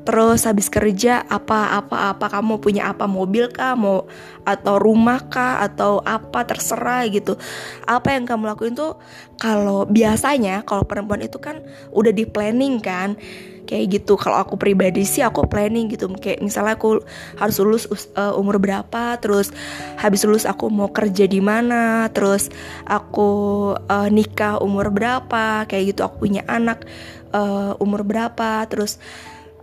Terus 0.10 0.42
habis 0.50 0.74
kerja 0.74 1.22
apa 1.22 1.78
apa 1.78 2.18
apa? 2.18 2.34
Kamu 2.34 2.58
punya 2.58 2.90
apa? 2.90 3.06
Mobil 3.06 3.46
kah? 3.54 3.78
Mau 3.78 4.10
atau 4.42 4.82
rumah 4.82 5.30
kah? 5.30 5.62
Atau 5.62 6.02
apa? 6.02 6.50
Terserah 6.50 7.06
gitu. 7.14 7.38
Apa 7.86 8.18
yang 8.18 8.26
kamu 8.26 8.50
lakuin 8.50 8.74
tuh 8.74 8.98
kalau 9.38 9.86
biasanya 9.86 10.66
kalau 10.66 10.82
perempuan 10.82 11.22
itu 11.22 11.38
kan 11.38 11.62
udah 11.94 12.10
di 12.10 12.26
planning 12.26 12.82
kan? 12.82 13.22
Kayak 13.70 14.02
gitu. 14.02 14.18
Kalau 14.18 14.42
aku 14.42 14.58
pribadi 14.58 15.06
sih 15.06 15.22
aku 15.22 15.46
planning 15.46 15.94
gitu. 15.94 16.10
Kayak 16.18 16.42
misalnya 16.42 16.74
aku 16.74 17.06
harus 17.38 17.62
lulus 17.62 17.86
uh, 18.18 18.34
umur 18.34 18.58
berapa 18.58 19.14
terus 19.22 19.54
habis 20.02 20.26
lulus 20.26 20.50
aku 20.50 20.74
mau 20.74 20.90
kerja 20.90 21.30
di 21.30 21.38
mana 21.38 22.10
terus 22.10 22.50
aku 22.90 23.30
uh, 23.78 24.10
nikah 24.10 24.58
umur 24.58 24.90
berapa 24.90 25.70
kayak 25.70 25.94
gitu. 25.94 26.02
Aku 26.02 26.26
punya 26.26 26.42
anak 26.50 26.82
uh, 27.30 27.78
umur 27.78 28.02
berapa 28.02 28.66
terus 28.66 28.98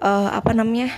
uh, 0.00 0.30
apa 0.32 0.52
namanya 0.52 0.90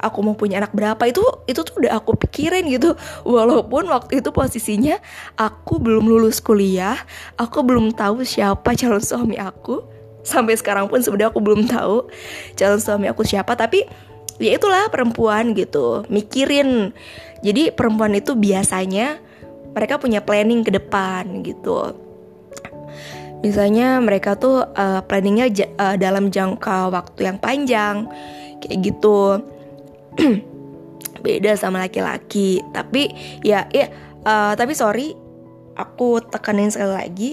aku 0.00 0.24
mau 0.24 0.34
punya 0.34 0.58
anak 0.58 0.72
berapa 0.72 1.00
itu 1.04 1.20
itu 1.44 1.60
tuh 1.60 1.84
udah 1.84 2.00
aku 2.00 2.16
pikirin 2.16 2.66
gitu. 2.72 2.96
Walaupun 3.22 3.86
waktu 3.92 4.24
itu 4.24 4.32
posisinya 4.32 4.96
aku 5.36 5.78
belum 5.78 6.08
lulus 6.08 6.40
kuliah 6.40 6.96
aku 7.36 7.60
belum 7.60 7.92
tahu 7.92 8.24
siapa 8.24 8.72
calon 8.74 9.04
suami 9.04 9.36
aku. 9.36 9.84
Sampai 10.20 10.56
sekarang 10.56 10.88
pun 10.88 11.00
sebenarnya 11.00 11.32
aku 11.32 11.40
belum 11.40 11.68
tahu 11.68 12.08
calon 12.56 12.80
suami 12.80 13.08
aku 13.08 13.24
siapa 13.24 13.56
tapi 13.56 13.84
ya 14.40 14.56
itulah 14.56 14.88
perempuan 14.88 15.52
gitu 15.52 16.04
mikirin. 16.08 16.96
Jadi 17.40 17.72
perempuan 17.72 18.12
itu 18.16 18.36
biasanya 18.36 19.20
mereka 19.72 19.96
punya 19.96 20.20
planning 20.20 20.66
ke 20.66 20.72
depan 20.74 21.44
gitu 21.46 22.09
misalnya 23.40 24.00
mereka 24.00 24.36
tuh 24.36 24.64
uh, 24.64 25.00
planningnya 25.04 25.52
uh, 25.76 25.96
dalam 25.96 26.28
jangka 26.28 26.92
waktu 26.92 27.20
yang 27.28 27.38
panjang 27.40 28.08
kayak 28.60 28.78
gitu. 28.84 29.40
Beda 31.24 31.52
sama 31.56 31.84
laki-laki. 31.84 32.64
Tapi 32.72 33.12
ya 33.44 33.68
ya 33.72 33.92
uh, 34.24 34.52
tapi 34.56 34.72
sorry 34.72 35.12
aku 35.76 36.20
tekanin 36.24 36.72
sekali 36.72 36.92
lagi 36.92 37.32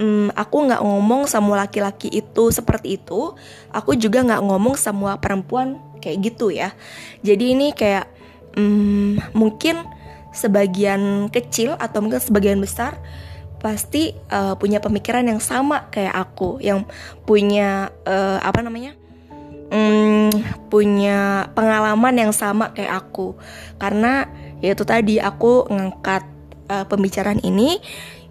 um, 0.00 0.28
aku 0.32 0.66
nggak 0.68 0.82
ngomong 0.82 1.28
semua 1.28 1.66
laki-laki 1.66 2.08
itu 2.12 2.52
seperti 2.52 3.00
itu. 3.00 3.34
Aku 3.72 3.96
juga 3.96 4.22
nggak 4.22 4.42
ngomong 4.44 4.76
semua 4.78 5.18
perempuan 5.18 5.80
kayak 6.00 6.32
gitu 6.32 6.52
ya. 6.52 6.72
Jadi 7.24 7.56
ini 7.56 7.72
kayak 7.72 8.06
um, 8.56 9.18
mungkin 9.32 9.82
sebagian 10.36 11.32
kecil 11.32 11.74
atau 11.80 12.04
mungkin 12.04 12.20
sebagian 12.20 12.60
besar 12.60 13.00
pasti 13.56 14.12
uh, 14.30 14.54
punya 14.54 14.78
pemikiran 14.78 15.26
yang 15.26 15.40
sama 15.40 15.88
kayak 15.88 16.12
aku 16.14 16.60
yang 16.60 16.84
punya 17.24 17.90
uh, 18.04 18.38
apa 18.40 18.60
namanya 18.62 18.94
um, 19.70 20.30
punya 20.70 21.50
pengalaman 21.54 22.14
yang 22.14 22.32
sama 22.34 22.70
kayak 22.74 23.06
aku. 23.06 23.34
Karena 23.78 24.26
yaitu 24.62 24.86
tadi 24.88 25.20
aku 25.20 25.68
ngangkat 25.68 26.24
uh, 26.70 26.84
pembicaraan 26.88 27.42
ini 27.44 27.78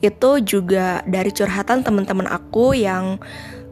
itu 0.03 0.29
juga 0.43 1.01
dari 1.07 1.31
curhatan 1.31 1.81
teman-teman 1.81 2.27
aku 2.29 2.75
yang 2.75 3.17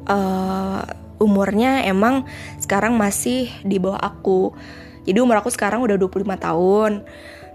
uh, 0.07 0.81
umurnya 1.21 1.85
emang 1.85 2.25
sekarang 2.59 2.97
masih 2.97 3.51
di 3.63 3.77
bawah 3.77 3.99
aku. 3.99 4.55
Jadi 5.03 5.19
umur 5.19 5.43
aku 5.43 5.51
sekarang 5.51 5.83
udah 5.83 5.99
25 5.99 6.23
tahun. 6.39 6.91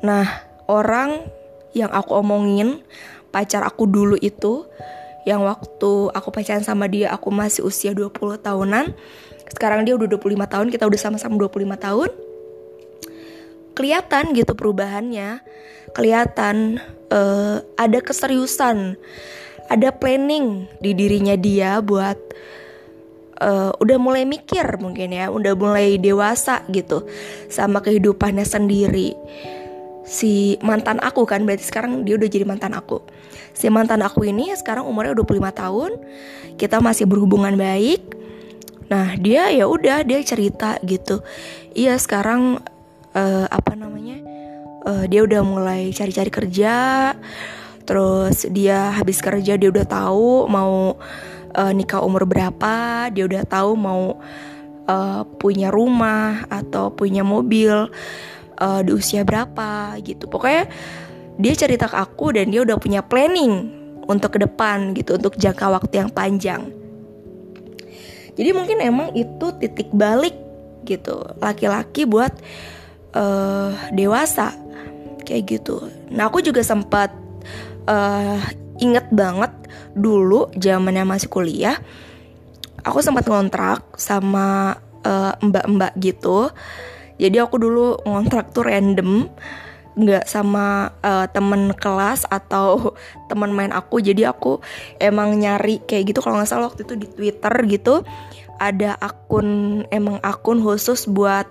Nah 0.04 0.26
orang 0.68 1.26
yang 1.72 1.88
aku 1.92 2.20
omongin 2.20 2.84
pacar 3.38 3.62
aku 3.62 3.86
dulu 3.86 4.18
itu 4.18 4.66
yang 5.22 5.46
waktu 5.46 6.10
aku 6.10 6.34
pacaran 6.34 6.66
sama 6.66 6.90
dia 6.90 7.14
aku 7.14 7.30
masih 7.30 7.62
usia 7.62 7.94
20 7.94 8.10
tahunan. 8.42 8.90
Sekarang 9.46 9.86
dia 9.86 9.94
udah 9.94 10.10
25 10.10 10.34
tahun 10.42 10.66
kita 10.74 10.90
udah 10.90 10.98
sama-sama 10.98 11.38
25 11.38 11.78
tahun. 11.78 12.10
Kelihatan 13.78 14.34
gitu 14.34 14.58
perubahannya. 14.58 15.38
Kelihatan 15.94 16.82
uh, 17.14 17.62
ada 17.78 17.98
keseriusan 18.02 18.98
ada 19.68 19.92
planning 19.92 20.64
di 20.80 20.96
dirinya 20.96 21.36
dia 21.36 21.84
buat 21.84 22.16
uh, 23.38 23.76
udah 23.76 23.98
mulai 24.00 24.24
mikir 24.24 24.64
mungkin 24.80 25.12
ya 25.12 25.28
udah 25.28 25.52
mulai 25.52 26.00
dewasa 26.00 26.64
gitu 26.72 27.04
sama 27.52 27.84
kehidupannya 27.84 28.48
sendiri. 28.48 29.12
Si 30.08 30.56
mantan 30.64 31.04
aku 31.04 31.28
kan 31.28 31.44
berarti 31.44 31.68
sekarang 31.68 32.08
dia 32.08 32.16
udah 32.16 32.28
jadi 32.32 32.48
mantan 32.48 32.72
aku 32.72 33.04
si 33.58 33.66
mantan 33.66 34.06
aku 34.06 34.22
ini 34.22 34.54
sekarang 34.54 34.86
umurnya 34.86 35.18
udah 35.18 35.26
25 35.26 35.50
tahun. 35.50 35.92
Kita 36.54 36.78
masih 36.78 37.10
berhubungan 37.10 37.58
baik. 37.58 38.14
Nah 38.86 39.18
dia 39.18 39.50
ya 39.50 39.66
udah 39.66 40.06
dia 40.06 40.22
cerita 40.22 40.78
gitu. 40.86 41.26
Iya 41.74 41.98
sekarang 41.98 42.62
uh, 43.18 43.46
apa 43.50 43.74
namanya 43.74 44.22
uh, 44.86 45.04
dia 45.10 45.26
udah 45.26 45.42
mulai 45.42 45.90
cari-cari 45.90 46.30
kerja. 46.30 46.76
Terus 47.82 48.46
dia 48.54 48.94
habis 48.94 49.18
kerja 49.18 49.58
dia 49.58 49.68
udah 49.74 49.86
tahu 49.90 50.46
mau 50.46 50.94
uh, 51.58 51.72
nikah 51.74 51.98
umur 52.06 52.30
berapa. 52.30 53.10
Dia 53.10 53.26
udah 53.26 53.42
tahu 53.42 53.74
mau 53.74 54.22
uh, 54.86 55.22
punya 55.42 55.74
rumah 55.74 56.46
atau 56.46 56.94
punya 56.94 57.26
mobil 57.26 57.90
uh, 58.62 58.80
di 58.86 58.90
usia 58.94 59.26
berapa 59.26 59.98
gitu. 60.00 60.30
Pokoknya 60.30 60.70
dia 61.38 61.54
cerita 61.54 61.86
ke 61.86 61.96
aku 61.96 62.34
dan 62.34 62.50
dia 62.50 62.66
udah 62.66 62.76
punya 62.76 63.00
planning 63.00 63.70
untuk 64.10 64.36
ke 64.36 64.38
depan 64.42 64.92
gitu 64.92 65.16
untuk 65.16 65.38
jangka 65.38 65.70
waktu 65.70 65.94
yang 66.02 66.10
panjang. 66.10 66.62
Jadi 68.34 68.50
mungkin 68.54 68.78
emang 68.82 69.14
itu 69.14 69.50
titik 69.58 69.90
balik 69.90 70.34
gitu 70.86 71.26
laki-laki 71.42 72.06
buat 72.06 72.30
uh, 73.14 73.74
dewasa 73.94 74.54
kayak 75.26 75.58
gitu. 75.58 75.86
Nah 76.10 76.30
aku 76.30 76.42
juga 76.42 76.62
sempat 76.62 77.10
uh, 77.86 78.38
inget 78.78 79.10
banget 79.10 79.50
dulu 79.94 80.50
zamannya 80.54 81.02
masih 81.02 81.26
kuliah 81.26 81.74
aku 82.86 83.02
sempat 83.02 83.26
ngontrak 83.26 83.84
sama 83.98 84.78
mbak-mbak 85.40 85.92
uh, 85.94 86.00
gitu. 86.00 86.38
Jadi 87.18 87.36
aku 87.42 87.58
dulu 87.58 87.98
ngontrak 88.06 88.54
tuh 88.54 88.68
random 88.68 89.26
nggak 89.98 90.30
sama 90.30 90.94
uh, 91.02 91.26
temen 91.26 91.74
kelas 91.74 92.22
atau 92.30 92.94
temen 93.30 93.50
main 93.50 93.74
aku. 93.74 93.98
Jadi 93.98 94.22
aku 94.22 94.62
emang 95.02 95.34
nyari 95.34 95.82
kayak 95.82 96.14
gitu. 96.14 96.22
Kalau 96.22 96.38
nggak 96.38 96.50
salah 96.50 96.70
waktu 96.70 96.86
itu 96.86 96.94
di 96.94 97.06
twitter 97.10 97.54
gitu 97.66 98.06
ada 98.58 98.98
akun 98.98 99.82
emang 99.94 100.18
akun 100.20 100.58
khusus 100.58 101.06
buat 101.06 101.46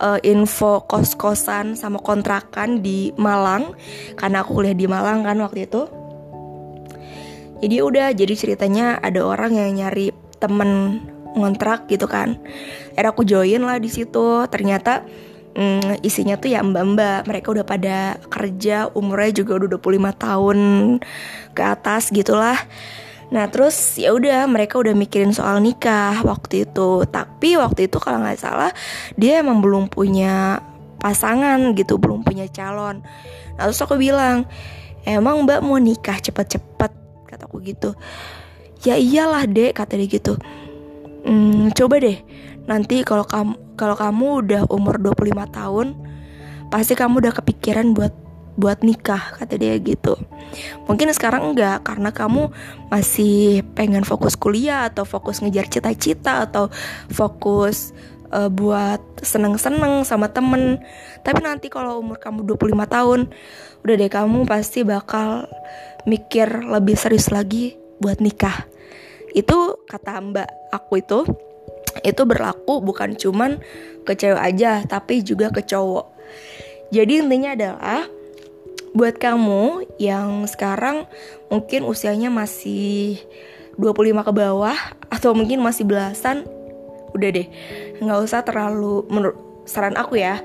uh, 0.00 0.16
info 0.24 0.88
kos 0.88 1.12
kosan 1.14 1.76
sama 1.76 2.00
kontrakan 2.00 2.80
di 2.80 3.12
Malang. 3.20 3.76
Karena 4.16 4.42
aku 4.42 4.60
kuliah 4.60 4.76
di 4.76 4.88
Malang 4.88 5.22
kan 5.22 5.36
waktu 5.44 5.68
itu. 5.68 5.84
Jadi 7.60 7.76
udah 7.80 8.12
jadi 8.12 8.34
ceritanya 8.36 9.00
ada 9.00 9.24
orang 9.24 9.56
yang 9.56 9.70
nyari 9.76 10.12
temen 10.40 11.00
ngontrak 11.36 11.88
gitu 11.88 12.08
kan. 12.08 12.40
Era 12.96 13.12
aku 13.12 13.24
join 13.24 13.60
lah 13.64 13.76
di 13.76 13.92
situ. 13.92 14.44
Ternyata 14.48 15.04
mm, 15.56 16.04
isinya 16.04 16.36
tuh 16.36 16.52
ya 16.52 16.60
mbak-mbak. 16.60 17.24
Mereka 17.24 17.48
udah 17.50 17.64
pada 17.64 18.20
kerja 18.28 18.92
umurnya 18.92 19.42
juga 19.42 19.64
udah 19.64 19.68
25 19.80 20.12
tahun 20.20 20.58
ke 21.56 21.62
atas 21.64 22.12
gitulah. 22.12 22.60
Nah 23.32 23.50
terus 23.50 23.98
ya 23.98 24.14
udah 24.14 24.46
mereka 24.46 24.78
udah 24.78 24.94
mikirin 24.94 25.32
soal 25.32 25.58
nikah 25.58 26.20
waktu 26.22 26.68
itu. 26.68 27.08
Tapi 27.08 27.56
waktu 27.58 27.88
itu 27.88 27.96
kalau 27.98 28.20
nggak 28.22 28.38
salah 28.38 28.70
dia 29.16 29.40
emang 29.40 29.64
belum 29.64 29.88
punya 29.90 30.60
pasangan 30.96 31.74
gitu 31.74 31.98
Belum 31.98 32.22
punya 32.22 32.46
calon. 32.52 33.02
Nah 33.56 33.62
terus 33.66 33.80
aku 33.80 33.96
bilang 33.98 34.46
Emang 35.06 35.46
mbak 35.46 35.62
mau 35.62 35.78
nikah 35.78 36.18
cepet-cepet? 36.18 36.90
Kataku 37.30 37.62
gitu. 37.62 37.94
Ya 38.82 38.98
iyalah 38.98 39.46
dek 39.46 39.78
kata 39.78 39.94
dia 39.94 40.10
gitu. 40.10 40.34
Hmm, 41.22 41.70
coba 41.70 42.02
deh 42.02 42.18
nanti 42.66 43.02
kalau 43.06 43.26
kamu 43.26 43.54
kalau 43.78 43.94
kamu 43.94 44.26
udah 44.42 44.62
umur 44.70 44.98
25 44.98 45.32
tahun 45.54 45.86
pasti 46.70 46.98
kamu 46.98 47.22
udah 47.22 47.32
kepikiran 47.38 47.94
buat 47.94 48.14
buat 48.56 48.80
nikah 48.80 49.36
kata 49.36 49.60
dia 49.60 49.76
gitu. 49.76 50.16
Mungkin 50.88 51.12
sekarang 51.12 51.52
enggak 51.52 51.84
karena 51.84 52.08
kamu 52.10 52.48
masih 52.88 53.62
pengen 53.76 54.02
fokus 54.02 54.34
kuliah 54.34 54.88
atau 54.88 55.04
fokus 55.04 55.44
ngejar 55.44 55.68
cita-cita 55.68 56.48
atau 56.48 56.72
fokus 57.12 57.92
uh, 58.32 58.48
buat 58.48 58.98
seneng-seneng 59.20 60.02
sama 60.08 60.32
temen. 60.32 60.80
Tapi 61.20 61.44
nanti 61.44 61.68
kalau 61.68 62.00
umur 62.00 62.16
kamu 62.16 62.48
25 62.56 62.72
tahun 62.88 63.20
udah 63.84 63.94
deh 63.94 64.10
kamu 64.10 64.48
pasti 64.48 64.82
bakal 64.82 65.46
mikir 66.08 66.64
lebih 66.64 66.96
serius 66.96 67.28
lagi 67.28 67.76
buat 68.00 68.24
nikah. 68.24 68.64
Itu 69.36 69.84
kata 69.84 70.16
mbak 70.24 70.48
aku 70.72 71.04
itu 71.04 71.28
itu 72.02 72.22
berlaku 72.26 72.82
bukan 72.82 73.14
cuman 73.14 73.62
ke 74.04 74.12
cewek 74.18 74.40
aja 74.40 74.82
tapi 74.84 75.22
juga 75.22 75.52
ke 75.54 75.62
cowok. 75.62 76.12
Jadi 76.90 77.22
intinya 77.22 77.54
adalah 77.54 78.06
buat 78.96 79.20
kamu 79.20 79.96
yang 80.00 80.48
sekarang 80.48 81.04
mungkin 81.52 81.84
usianya 81.84 82.32
masih 82.32 83.20
25 83.76 84.24
ke 84.24 84.32
bawah 84.32 84.78
atau 85.12 85.36
mungkin 85.36 85.60
masih 85.60 85.84
belasan 85.84 86.48
udah 87.12 87.30
deh. 87.30 87.48
Nggak 88.00 88.18
usah 88.24 88.40
terlalu 88.44 89.04
menurut 89.12 89.45
saran 89.66 89.98
aku 89.98 90.22
ya 90.22 90.40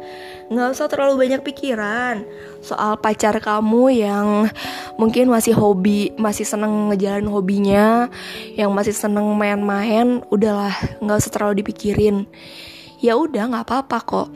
nggak 0.52 0.76
usah 0.76 0.92
terlalu 0.92 1.30
banyak 1.30 1.42
pikiran 1.48 2.28
soal 2.60 3.00
pacar 3.00 3.40
kamu 3.40 4.04
yang 4.04 4.28
mungkin 5.00 5.32
masih 5.32 5.56
hobi 5.56 6.12
masih 6.20 6.44
seneng 6.44 6.92
ngejalan 6.92 7.30
hobinya 7.32 8.12
yang 8.60 8.74
masih 8.76 8.92
seneng 8.92 9.26
main-main 9.38 10.20
udahlah 10.28 10.76
nggak 11.00 11.18
usah 11.18 11.32
terlalu 11.34 11.64
dipikirin. 11.64 12.28
Ya 13.02 13.18
udah 13.18 13.50
nggak 13.50 13.66
apa-apa 13.66 13.98
kok. 14.06 14.28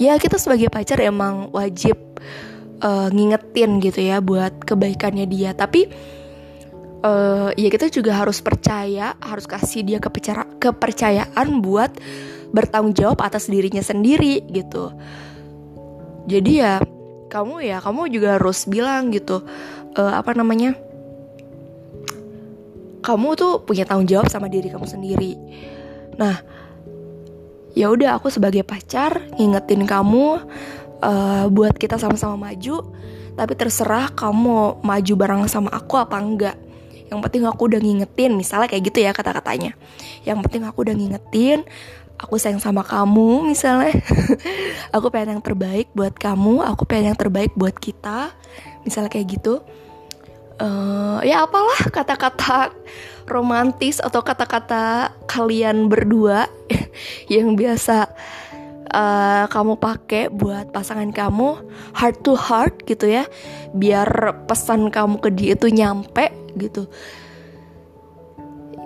Ya 0.00 0.16
kita 0.16 0.40
sebagai 0.40 0.72
pacar 0.72 0.96
emang 1.04 1.52
wajib 1.52 2.00
uh, 2.80 3.12
ngingetin 3.12 3.84
gitu 3.84 4.00
ya 4.00 4.24
buat 4.24 4.64
kebaikannya 4.64 5.28
dia. 5.28 5.52
Tapi 5.52 5.84
uh, 7.04 7.52
ya 7.52 7.68
kita 7.68 7.92
juga 7.92 8.16
harus 8.16 8.40
percaya 8.40 9.12
harus 9.20 9.44
kasih 9.44 9.84
dia 9.84 9.98
kepercayaan 10.00 11.60
buat 11.60 11.92
bertanggung 12.54 12.94
jawab 12.94 13.18
atas 13.26 13.50
dirinya 13.50 13.82
sendiri 13.82 14.46
gitu. 14.46 14.94
Jadi 16.30 16.52
ya 16.62 16.78
kamu 17.28 17.66
ya 17.66 17.82
kamu 17.82 18.14
juga 18.14 18.38
harus 18.38 18.62
bilang 18.70 19.10
gitu 19.10 19.42
uh, 19.98 20.14
apa 20.14 20.38
namanya 20.38 20.78
kamu 23.02 23.36
tuh 23.36 23.52
punya 23.66 23.84
tanggung 23.84 24.06
jawab 24.06 24.30
sama 24.30 24.46
diri 24.46 24.70
kamu 24.70 24.86
sendiri. 24.86 25.34
Nah 26.14 26.40
ya 27.74 27.90
udah 27.90 28.16
aku 28.22 28.30
sebagai 28.30 28.62
pacar 28.62 29.18
ngingetin 29.34 29.82
kamu 29.82 30.40
uh, 31.02 31.44
buat 31.50 31.74
kita 31.74 31.98
sama-sama 31.98 32.38
maju 32.38 32.94
tapi 33.34 33.52
terserah 33.58 34.14
kamu 34.14 34.78
maju 34.80 35.12
bareng 35.18 35.42
sama 35.50 35.74
aku 35.74 35.98
apa 35.98 36.16
enggak. 36.22 36.56
Yang 37.10 37.20
penting 37.28 37.42
aku 37.44 37.66
udah 37.66 37.82
ngingetin 37.82 38.32
misalnya 38.38 38.70
kayak 38.70 38.94
gitu 38.94 39.04
ya 39.04 39.10
kata-katanya. 39.10 39.74
Yang 40.22 40.38
penting 40.48 40.62
aku 40.64 40.86
udah 40.86 40.94
ngingetin 40.94 41.66
aku 42.18 42.38
sayang 42.38 42.62
sama 42.62 42.86
kamu 42.86 43.46
misalnya. 43.46 43.94
Aku 44.96 45.10
pengen 45.10 45.38
yang 45.38 45.42
terbaik 45.42 45.90
buat 45.90 46.14
kamu 46.14 46.62
aku 46.62 46.86
pengen 46.86 47.10
yang 47.12 47.18
terbaik 47.18 47.50
buat 47.58 47.74
kita. 47.74 48.30
Misalnya 48.86 49.10
kayak 49.10 49.26
gitu. 49.26 49.58
Uh, 50.54 51.18
ya 51.26 51.42
apalah 51.42 51.90
kata-kata 51.90 52.70
romantis 53.26 53.98
atau 53.98 54.22
kata-kata 54.22 55.10
kalian 55.26 55.90
berdua 55.90 56.46
yang 57.34 57.58
biasa 57.58 58.06
uh, 58.94 59.50
kamu 59.50 59.82
pakai 59.82 60.30
buat 60.30 60.70
pasangan 60.70 61.10
kamu 61.10 61.58
heart 61.98 62.22
to 62.22 62.38
heart 62.38 62.86
gitu 62.86 63.10
ya. 63.10 63.26
Biar 63.74 64.06
pesan 64.46 64.94
kamu 64.94 65.18
ke 65.18 65.28
dia 65.34 65.58
itu 65.58 65.66
nyampe 65.74 66.30
gitu. 66.54 66.86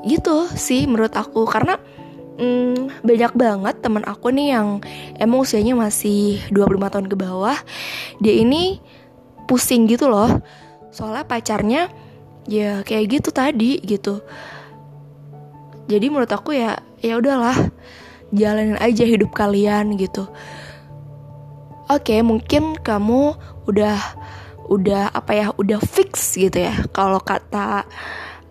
Gitu 0.08 0.36
sih 0.56 0.88
menurut 0.88 1.12
aku. 1.12 1.44
Karena 1.44 1.76
hmm, 2.38 3.04
banyak 3.04 3.32
banget 3.34 3.74
teman 3.82 4.04
aku 4.06 4.30
nih 4.30 4.54
yang 4.56 4.80
emang 5.18 5.44
usianya 5.44 5.74
masih 5.74 6.40
25 6.54 6.92
tahun 6.94 7.06
ke 7.10 7.16
bawah. 7.18 7.58
Dia 8.22 8.34
ini 8.38 8.78
pusing 9.50 9.90
gitu 9.90 10.06
loh. 10.08 10.40
Soalnya 10.94 11.26
pacarnya 11.26 11.82
ya 12.48 12.80
kayak 12.86 13.20
gitu 13.20 13.28
tadi 13.34 13.82
gitu. 13.84 14.24
Jadi 15.88 16.06
menurut 16.08 16.30
aku 16.32 16.56
ya 16.56 16.80
ya 17.00 17.16
udahlah 17.20 17.56
jalanin 18.32 18.78
aja 18.80 19.04
hidup 19.04 19.34
kalian 19.34 19.96
gitu. 20.00 20.28
Oke 21.88 22.20
mungkin 22.20 22.76
kamu 22.76 23.36
udah 23.64 23.96
udah 24.68 25.08
apa 25.16 25.32
ya 25.32 25.46
udah 25.56 25.80
fix 25.80 26.36
gitu 26.36 26.68
ya. 26.68 26.76
Kalau 26.92 27.20
kata 27.20 27.88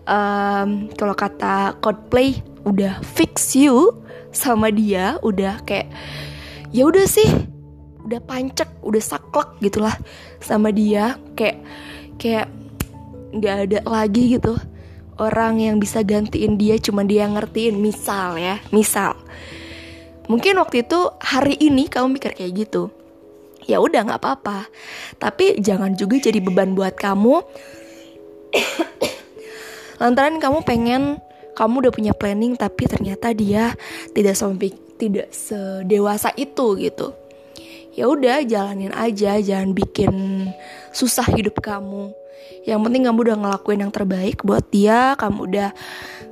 um, 0.08 0.90
kalau 0.98 1.14
kata 1.14 1.78
Coldplay 1.78 2.42
udah 2.68 3.00
fix 3.00 3.56
you 3.56 3.96
sama 4.28 4.68
dia 4.68 5.16
udah 5.24 5.64
kayak 5.64 5.88
ya 6.68 6.84
udah 6.84 7.08
sih 7.08 7.28
udah 8.08 8.24
pancek 8.24 8.68
udah 8.80 9.02
saklek 9.04 9.52
gitulah 9.60 9.92
sama 10.40 10.72
dia. 10.72 11.20
Kayak 11.36 11.60
kayak 12.16 12.46
nggak 13.36 13.56
ada 13.68 13.78
lagi 13.84 14.40
gitu. 14.40 14.56
Orang 15.20 15.60
yang 15.60 15.76
bisa 15.76 16.00
gantiin 16.00 16.56
dia 16.56 16.80
cuma 16.80 17.04
dia 17.04 17.28
ngertiin 17.28 17.76
misal 17.76 18.40
ya 18.40 18.64
misal. 18.72 19.12
Mungkin 20.24 20.56
waktu 20.56 20.88
itu 20.88 21.12
hari 21.20 21.60
ini 21.60 21.92
kamu 21.92 22.16
mikir 22.16 22.32
kayak 22.32 22.68
gitu. 22.68 22.88
Ya 23.68 23.76
udah 23.84 24.08
nggak 24.08 24.24
apa-apa. 24.24 24.72
Tapi 25.20 25.60
jangan 25.60 25.92
juga 25.92 26.16
jadi 26.16 26.40
beban 26.40 26.72
buat 26.72 26.96
kamu. 26.96 27.44
Lantaran 30.00 30.40
kamu 30.40 30.64
pengen 30.64 31.20
kamu 31.58 31.82
udah 31.82 31.92
punya 31.92 32.14
planning 32.14 32.54
tapi 32.54 32.86
ternyata 32.86 33.34
dia 33.34 33.74
tidak 34.14 34.38
sampai 34.38 34.70
tidak 34.94 35.34
sedewasa 35.34 36.30
itu 36.38 36.78
gitu. 36.78 37.10
Ya 37.98 38.06
udah 38.06 38.46
jalanin 38.46 38.94
aja 38.94 39.42
jangan 39.42 39.74
bikin 39.74 40.46
susah 40.94 41.26
hidup 41.34 41.58
kamu. 41.58 42.14
Yang 42.62 42.80
penting 42.86 43.02
kamu 43.10 43.18
udah 43.26 43.36
ngelakuin 43.42 43.82
yang 43.82 43.90
terbaik 43.90 44.46
buat 44.46 44.62
dia 44.70 45.18
kamu 45.18 45.50
udah 45.50 45.70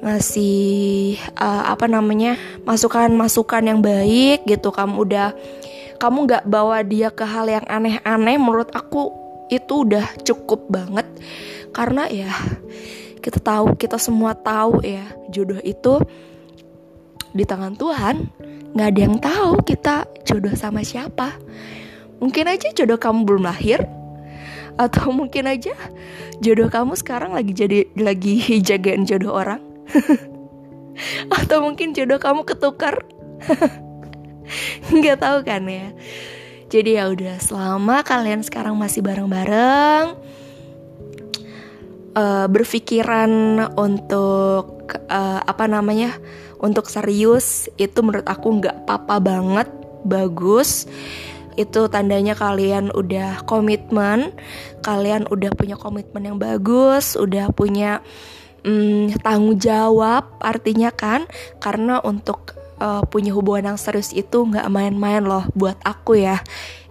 ngasih 0.06 1.18
uh, 1.34 1.74
apa 1.74 1.90
namanya 1.90 2.38
masukan-masukan 2.62 3.66
yang 3.66 3.80
baik 3.82 4.46
gitu. 4.46 4.70
Kamu 4.70 5.02
udah 5.02 5.34
kamu 5.98 6.18
nggak 6.30 6.44
bawa 6.46 6.86
dia 6.86 7.10
ke 7.10 7.26
hal 7.26 7.50
yang 7.50 7.66
aneh-aneh 7.66 8.38
menurut 8.38 8.70
aku 8.70 9.10
itu 9.50 9.82
udah 9.82 10.06
cukup 10.22 10.70
banget. 10.70 11.06
Karena 11.74 12.06
ya 12.06 12.30
kita 13.26 13.42
tahu 13.42 13.74
kita 13.74 13.98
semua 13.98 14.38
tahu 14.38 14.86
ya 14.86 15.02
jodoh 15.34 15.58
itu 15.66 15.98
di 17.34 17.42
tangan 17.42 17.74
Tuhan. 17.74 18.30
Nggak 18.70 18.86
ada 18.86 19.00
yang 19.02 19.16
tahu 19.18 19.50
kita 19.66 20.06
jodoh 20.22 20.54
sama 20.54 20.86
siapa. 20.86 21.34
Mungkin 22.22 22.46
aja 22.46 22.70
jodoh 22.70 23.02
kamu 23.02 23.26
belum 23.26 23.42
lahir 23.50 23.82
atau 24.78 25.10
mungkin 25.10 25.50
aja 25.50 25.74
jodoh 26.38 26.70
kamu 26.70 26.94
sekarang 26.94 27.34
lagi 27.34 27.50
jadi 27.50 27.90
lagi 27.98 28.62
jagain 28.62 29.02
jodoh 29.02 29.34
orang. 29.34 29.58
Atau 31.42 31.66
mungkin 31.66 31.98
jodoh 31.98 32.22
kamu 32.22 32.46
ketukar. 32.46 33.02
Nggak 34.94 35.18
tahu 35.18 35.38
kan 35.42 35.66
ya. 35.66 35.90
Jadi 36.70 36.94
ya 36.94 37.10
udah 37.10 37.42
selama 37.42 38.06
kalian 38.06 38.46
sekarang 38.46 38.78
masih 38.78 39.02
bareng-bareng 39.02 40.14
uh, 42.16 42.46
berpikiran 42.48 43.30
untuk 43.76 44.96
uh, 45.12 45.40
apa 45.44 45.68
namanya 45.68 46.16
untuk 46.56 46.88
serius 46.88 47.68
itu 47.76 48.00
menurut 48.00 48.24
aku 48.24 48.64
nggak 48.64 48.88
apa-apa 48.88 49.16
banget 49.20 49.68
bagus. 50.02 50.88
Itu 51.56 51.88
tandanya 51.88 52.36
kalian 52.36 52.92
udah 52.92 53.40
komitmen 53.48 54.36
kalian 54.84 55.24
udah 55.32 55.48
punya 55.56 55.76
komitmen 55.80 56.28
yang 56.28 56.36
bagus 56.36 57.16
udah 57.16 57.48
punya 57.48 58.04
hmm, 58.60 59.16
tanggung 59.24 59.56
jawab 59.56 60.36
artinya 60.44 60.92
kan? 60.92 61.24
Karena 61.60 62.00
untuk 62.04 62.56
uh, 62.80 63.02
punya 63.06 63.32
hubungan 63.32 63.74
yang 63.74 63.78
serius 63.80 64.12
itu 64.12 64.44
nggak 64.44 64.68
main-main 64.68 65.24
loh 65.24 65.44
buat 65.52 65.76
aku 65.84 66.20
ya. 66.20 66.40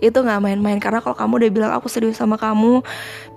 Itu 0.01 0.21
nggak 0.21 0.41
main-main 0.41 0.77
karena 0.81 1.01
kalau 1.01 1.17
kamu 1.17 1.45
udah 1.45 1.51
bilang 1.51 1.71
aku 1.73 1.87
serius 1.89 2.17
sama 2.17 2.37
kamu 2.37 2.81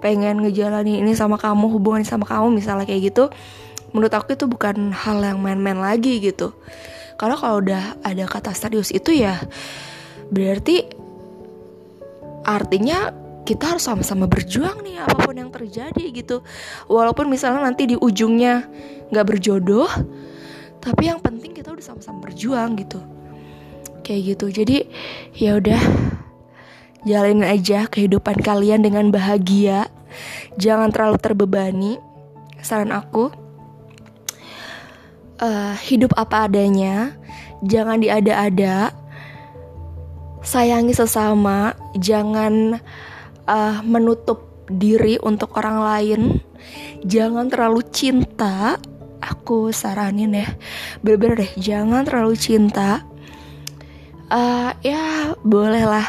pengen 0.02 0.44
ngejalanin 0.44 1.04
ini 1.04 1.12
sama 1.16 1.36
kamu 1.36 1.68
hubungan 1.72 2.04
sama 2.04 2.24
kamu 2.24 2.54
misalnya 2.54 2.86
kayak 2.86 3.12
gitu 3.12 3.30
menurut 3.92 4.12
aku 4.12 4.36
itu 4.36 4.44
bukan 4.44 4.92
hal 4.92 5.18
yang 5.24 5.40
main-main 5.40 5.78
lagi 5.80 6.20
gitu. 6.20 6.52
Karena 7.18 7.34
kalau 7.34 7.58
udah 7.64 7.98
ada 8.04 8.24
kata 8.30 8.54
serius 8.54 8.94
itu 8.94 9.10
ya 9.10 9.40
berarti 10.28 10.84
artinya 12.44 13.10
kita 13.48 13.72
harus 13.74 13.88
sama-sama 13.88 14.28
berjuang 14.28 14.84
nih 14.84 15.00
apa 15.00 15.24
pun 15.24 15.36
yang 15.40 15.48
terjadi 15.48 16.04
gitu. 16.12 16.44
Walaupun 16.86 17.32
misalnya 17.32 17.64
nanti 17.64 17.88
di 17.88 17.96
ujungnya 17.96 18.68
nggak 19.08 19.26
berjodoh 19.26 19.88
tapi 20.78 21.10
yang 21.10 21.18
penting 21.18 21.54
kita 21.54 21.74
udah 21.74 21.84
sama-sama 21.84 22.30
berjuang 22.30 22.78
gitu. 22.78 23.00
Kayak 24.06 24.20
gitu. 24.34 24.46
Jadi 24.62 24.76
ya 25.36 25.58
udah. 25.58 25.82
Jalanin 27.06 27.46
aja 27.46 27.86
kehidupan 27.86 28.42
kalian 28.42 28.82
dengan 28.82 29.14
bahagia. 29.14 29.86
Jangan 30.58 30.90
terlalu 30.90 31.16
terbebani. 31.22 31.94
Saran 32.58 32.90
aku 32.90 33.30
uh, 35.38 35.74
hidup 35.78 36.10
apa 36.18 36.50
adanya. 36.50 37.14
Jangan 37.62 38.02
diada-ada. 38.02 38.90
Sayangi 40.42 40.94
sesama. 40.94 41.78
Jangan 41.94 42.82
uh, 43.46 43.78
menutup 43.86 44.66
diri 44.66 45.22
untuk 45.22 45.54
orang 45.54 45.78
lain. 45.78 46.20
Jangan 47.06 47.46
terlalu 47.46 47.86
cinta 47.94 48.76
aku 49.28 49.70
saranin 49.70 50.32
ya. 50.32 50.48
Bener-bener 51.04 51.44
deh 51.44 51.52
jangan 51.60 52.02
terlalu 52.08 52.34
cinta. 52.40 53.04
Uh, 54.28 54.76
ya 54.84 55.32
bolehlah 55.40 56.04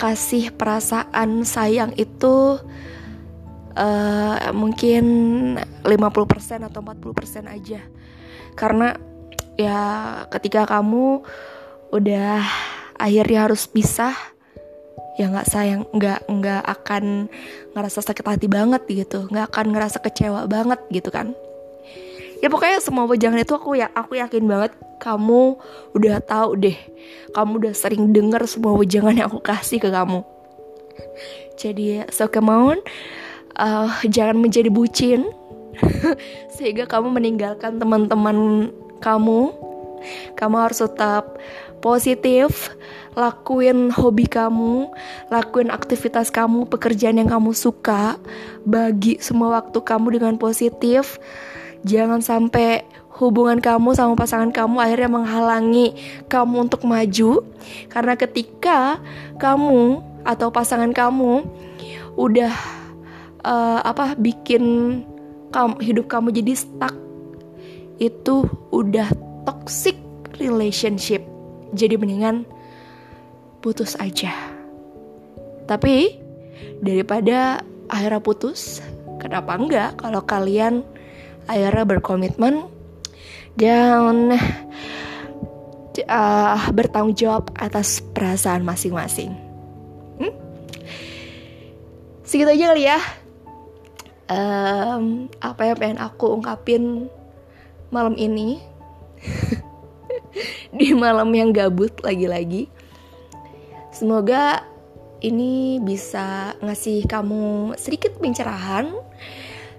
kasih 0.00 0.48
perasaan 0.52 1.44
sayang 1.44 1.92
itu 2.00 2.56
uh, 3.76 4.36
mungkin 4.56 5.04
50% 5.84 6.68
atau 6.68 6.80
40% 6.80 7.48
aja. 7.48 7.80
Karena 8.56 8.96
ya 9.60 9.80
ketika 10.32 10.66
kamu 10.66 11.22
udah 11.94 12.42
akhirnya 12.98 13.46
harus 13.46 13.70
pisah 13.70 14.14
ya 15.14 15.30
nggak 15.30 15.46
sayang 15.46 15.86
nggak 15.94 16.26
nggak 16.26 16.62
akan 16.64 17.30
ngerasa 17.76 18.00
sakit 18.02 18.24
hati 18.24 18.48
banget 18.48 18.82
gitu. 18.88 19.28
Nggak 19.28 19.52
akan 19.52 19.66
ngerasa 19.76 19.98
kecewa 20.00 20.48
banget 20.48 20.80
gitu 20.90 21.12
kan 21.12 21.36
ya 22.44 22.52
pokoknya 22.52 22.76
semua 22.84 23.08
wejangan 23.08 23.40
itu 23.40 23.56
aku 23.56 23.80
ya 23.80 23.88
aku 23.96 24.20
yakin 24.20 24.44
banget 24.44 24.76
kamu 25.00 25.56
udah 25.96 26.20
tahu 26.20 26.60
deh. 26.60 26.76
Kamu 27.32 27.56
udah 27.56 27.72
sering 27.72 28.12
denger 28.12 28.44
semua 28.44 28.76
wejangan 28.76 29.16
yang 29.16 29.32
aku 29.32 29.40
kasih 29.40 29.80
ke 29.80 29.88
kamu. 29.88 30.20
Jadi 31.56 32.04
so 32.12 32.28
come 32.28 32.52
on 32.52 32.78
uh, 33.56 33.88
jangan 34.04 34.36
menjadi 34.36 34.68
bucin 34.68 35.24
sehingga 36.60 36.84
kamu 36.84 37.16
meninggalkan 37.16 37.80
teman-teman 37.80 38.68
kamu. 39.00 39.56
Kamu 40.36 40.56
harus 40.60 40.84
tetap 40.84 41.40
positif 41.80 42.76
lakuin 43.16 43.88
hobi 43.88 44.28
kamu 44.28 44.92
lakuin 45.32 45.72
aktivitas 45.72 46.28
kamu 46.28 46.68
pekerjaan 46.68 47.20
yang 47.20 47.30
kamu 47.30 47.56
suka 47.56 48.20
bagi 48.68 49.16
semua 49.22 49.60
waktu 49.60 49.80
kamu 49.80 50.20
dengan 50.20 50.34
positif 50.36 51.16
Jangan 51.84 52.24
sampai 52.24 52.84
hubungan 53.20 53.62
kamu 53.62 53.94
sama 53.94 54.18
pasangan 54.18 54.50
kamu 54.50 54.80
akhirnya 54.80 55.10
menghalangi 55.12 55.94
kamu 56.26 56.66
untuk 56.68 56.82
maju. 56.88 57.44
Karena 57.92 58.16
ketika 58.16 58.98
kamu 59.38 60.00
atau 60.24 60.48
pasangan 60.48 60.90
kamu 60.90 61.44
udah 62.16 62.52
uh, 63.44 63.80
apa 63.84 64.16
bikin 64.16 64.64
kamu, 65.52 65.78
hidup 65.84 66.06
kamu 66.08 66.34
jadi 66.34 66.52
stuck 66.56 66.94
itu 68.02 68.48
udah 68.74 69.06
toxic 69.46 69.94
relationship. 70.40 71.22
Jadi 71.76 71.94
mendingan 72.00 72.48
putus 73.62 73.94
aja. 74.00 74.32
Tapi 75.68 76.18
daripada 76.80 77.62
akhirnya 77.88 78.20
putus 78.20 78.80
kenapa 79.20 79.56
enggak 79.56 79.90
kalau 80.00 80.20
kalian 80.24 80.82
akhirnya 81.48 81.84
berkomitmen 81.84 82.68
dan 83.54 84.34
uh, 86.02 86.58
bertanggung 86.74 87.14
jawab 87.14 87.54
atas 87.54 88.02
perasaan 88.02 88.66
masing-masing. 88.66 89.30
Hmm? 90.18 90.34
Segitu 92.26 92.50
aja 92.50 92.64
kali 92.74 92.84
ya. 92.88 93.00
Um, 94.24 95.28
apa 95.44 95.68
yang 95.68 95.76
pengen 95.76 96.00
aku 96.00 96.40
ungkapin 96.40 97.12
malam 97.92 98.16
ini 98.16 98.56
di 100.78 100.96
malam 100.96 101.28
yang 101.30 101.52
gabut 101.52 101.92
lagi-lagi. 102.02 102.66
Semoga 103.94 104.64
ini 105.22 105.78
bisa 105.78 106.58
ngasih 106.58 107.06
kamu 107.06 107.76
sedikit 107.78 108.18
pencerahan 108.18 108.90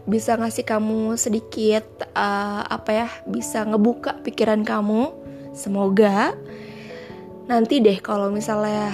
bisa 0.05 0.37
ngasih 0.37 0.65
kamu 0.65 1.17
sedikit 1.17 1.85
uh, 2.13 2.61
apa 2.65 2.89
ya 2.93 3.07
bisa 3.25 3.65
ngebuka 3.65 4.21
pikiran 4.21 4.61
kamu. 4.61 5.09
Semoga 5.55 6.37
nanti 7.45 7.81
deh 7.81 7.97
kalau 8.01 8.29
misalnya 8.29 8.89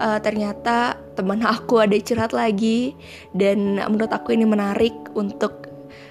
uh, 0.00 0.18
ternyata 0.20 1.00
teman 1.16 1.40
aku 1.56 1.80
ada 1.80 1.96
curhat 1.96 2.36
lagi 2.36 2.92
dan 3.32 3.80
menurut 3.88 4.12
aku 4.12 4.36
ini 4.36 4.44
menarik 4.44 4.94
untuk 5.16 5.68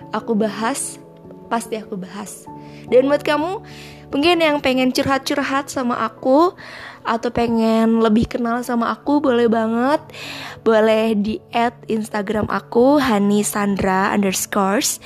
aku 0.09 0.33
bahas 0.33 0.97
pasti 1.47 1.77
aku 1.77 1.93
bahas. 1.99 2.49
Dan 2.89 3.05
buat 3.05 3.21
kamu 3.21 3.61
mungkin 4.09 4.37
yang 4.41 4.57
pengen 4.59 4.89
curhat-curhat 4.89 5.69
sama 5.69 6.01
aku 6.05 6.53
atau 7.03 7.29
pengen 7.29 7.99
lebih 7.99 8.27
kenal 8.27 8.63
sama 8.63 8.91
aku 8.91 9.19
boleh 9.19 9.47
banget. 9.47 10.01
Boleh 10.63 11.15
di 11.15 11.39
add 11.51 11.75
Instagram 11.87 12.47
aku 12.51 12.99
Hani 12.99 13.43
Sandra 13.43 14.11
underscores. 14.15 15.03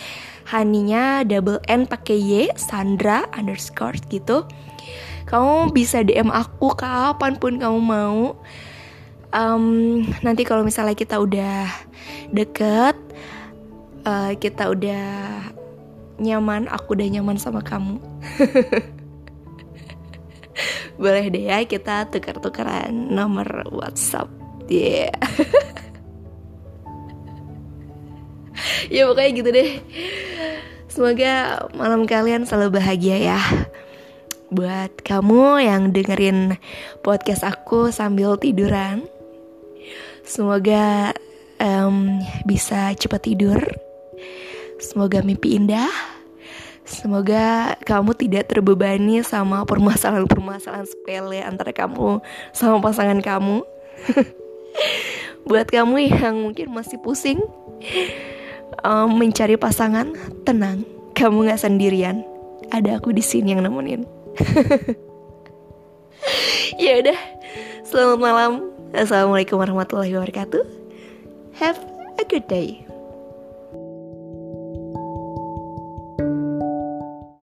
Haninya 0.47 1.27
double 1.27 1.60
N 1.67 1.86
pakai 1.86 2.17
Y 2.17 2.33
Sandra 2.55 3.27
underscore 3.36 3.99
gitu. 4.07 4.47
Kamu 5.27 5.75
bisa 5.75 6.07
DM 6.07 6.31
aku 6.31 6.71
kapan 6.71 7.36
pun 7.36 7.60
kamu 7.60 7.79
mau. 7.83 8.39
Um, 9.36 10.07
nanti 10.23 10.47
kalau 10.47 10.63
misalnya 10.63 10.95
kita 10.95 11.19
udah 11.19 11.67
deket 12.31 12.95
uh, 14.07 14.31
kita 14.39 14.71
udah 14.71 15.05
nyaman 16.17 16.65
aku 16.71 16.97
udah 16.97 17.07
nyaman 17.12 17.38
sama 17.38 17.62
kamu 17.62 18.01
boleh 21.02 21.30
deh 21.30 21.46
ya 21.48 21.63
kita 21.65 22.10
tukar-tukaran 22.10 22.91
nomor 22.91 23.67
WhatsApp. 23.72 24.30
Yeah. 24.67 25.15
ya 28.93 29.08
pokoknya 29.08 29.32
gitu 29.32 29.50
deh. 29.54 29.70
Semoga 30.91 31.65
malam 31.78 32.10
kalian 32.10 32.43
selalu 32.43 32.82
bahagia 32.82 33.17
ya. 33.36 33.39
Buat 34.48 35.04
kamu 35.04 35.60
yang 35.60 35.91
dengerin 35.91 36.56
podcast 37.04 37.43
aku 37.43 37.91
sambil 37.91 38.39
tiduran 38.39 39.04
semoga 40.28 41.15
um, 41.60 42.20
bisa 42.43 42.91
cepat 42.96 43.24
tidur. 43.24 43.60
Semoga 44.78 45.26
mimpi 45.26 45.58
indah 45.58 46.16
Semoga 46.88 47.76
kamu 47.84 48.15
tidak 48.15 48.47
terbebani 48.47 49.19
sama 49.19 49.67
permasalahan-permasalahan 49.67 50.88
sepele 50.88 51.43
antara 51.43 51.76
kamu 51.76 52.23
sama 52.56 52.80
pasangan 52.80 53.19
kamu. 53.19 53.60
Buat 55.52 55.67
kamu 55.67 56.08
yang 56.08 56.39
mungkin 56.39 56.71
masih 56.71 56.95
pusing 57.04 57.43
um, 58.88 59.19
mencari 59.19 59.60
pasangan, 59.60 60.15
tenang, 60.47 60.88
kamu 61.12 61.52
gak 61.52 61.60
sendirian. 61.60 62.23
Ada 62.71 63.04
aku 63.04 63.12
di 63.12 63.23
sini 63.23 63.52
yang 63.52 63.67
nemenin. 63.67 64.08
ya 66.84 67.04
udah, 67.04 67.19
selamat 67.84 68.19
malam. 68.19 68.52
Assalamualaikum 68.95 69.60
warahmatullahi 69.60 70.15
wabarakatuh. 70.15 70.63
Have 71.60 71.84
a 72.15 72.23
good 72.23 72.47
day. 72.47 72.87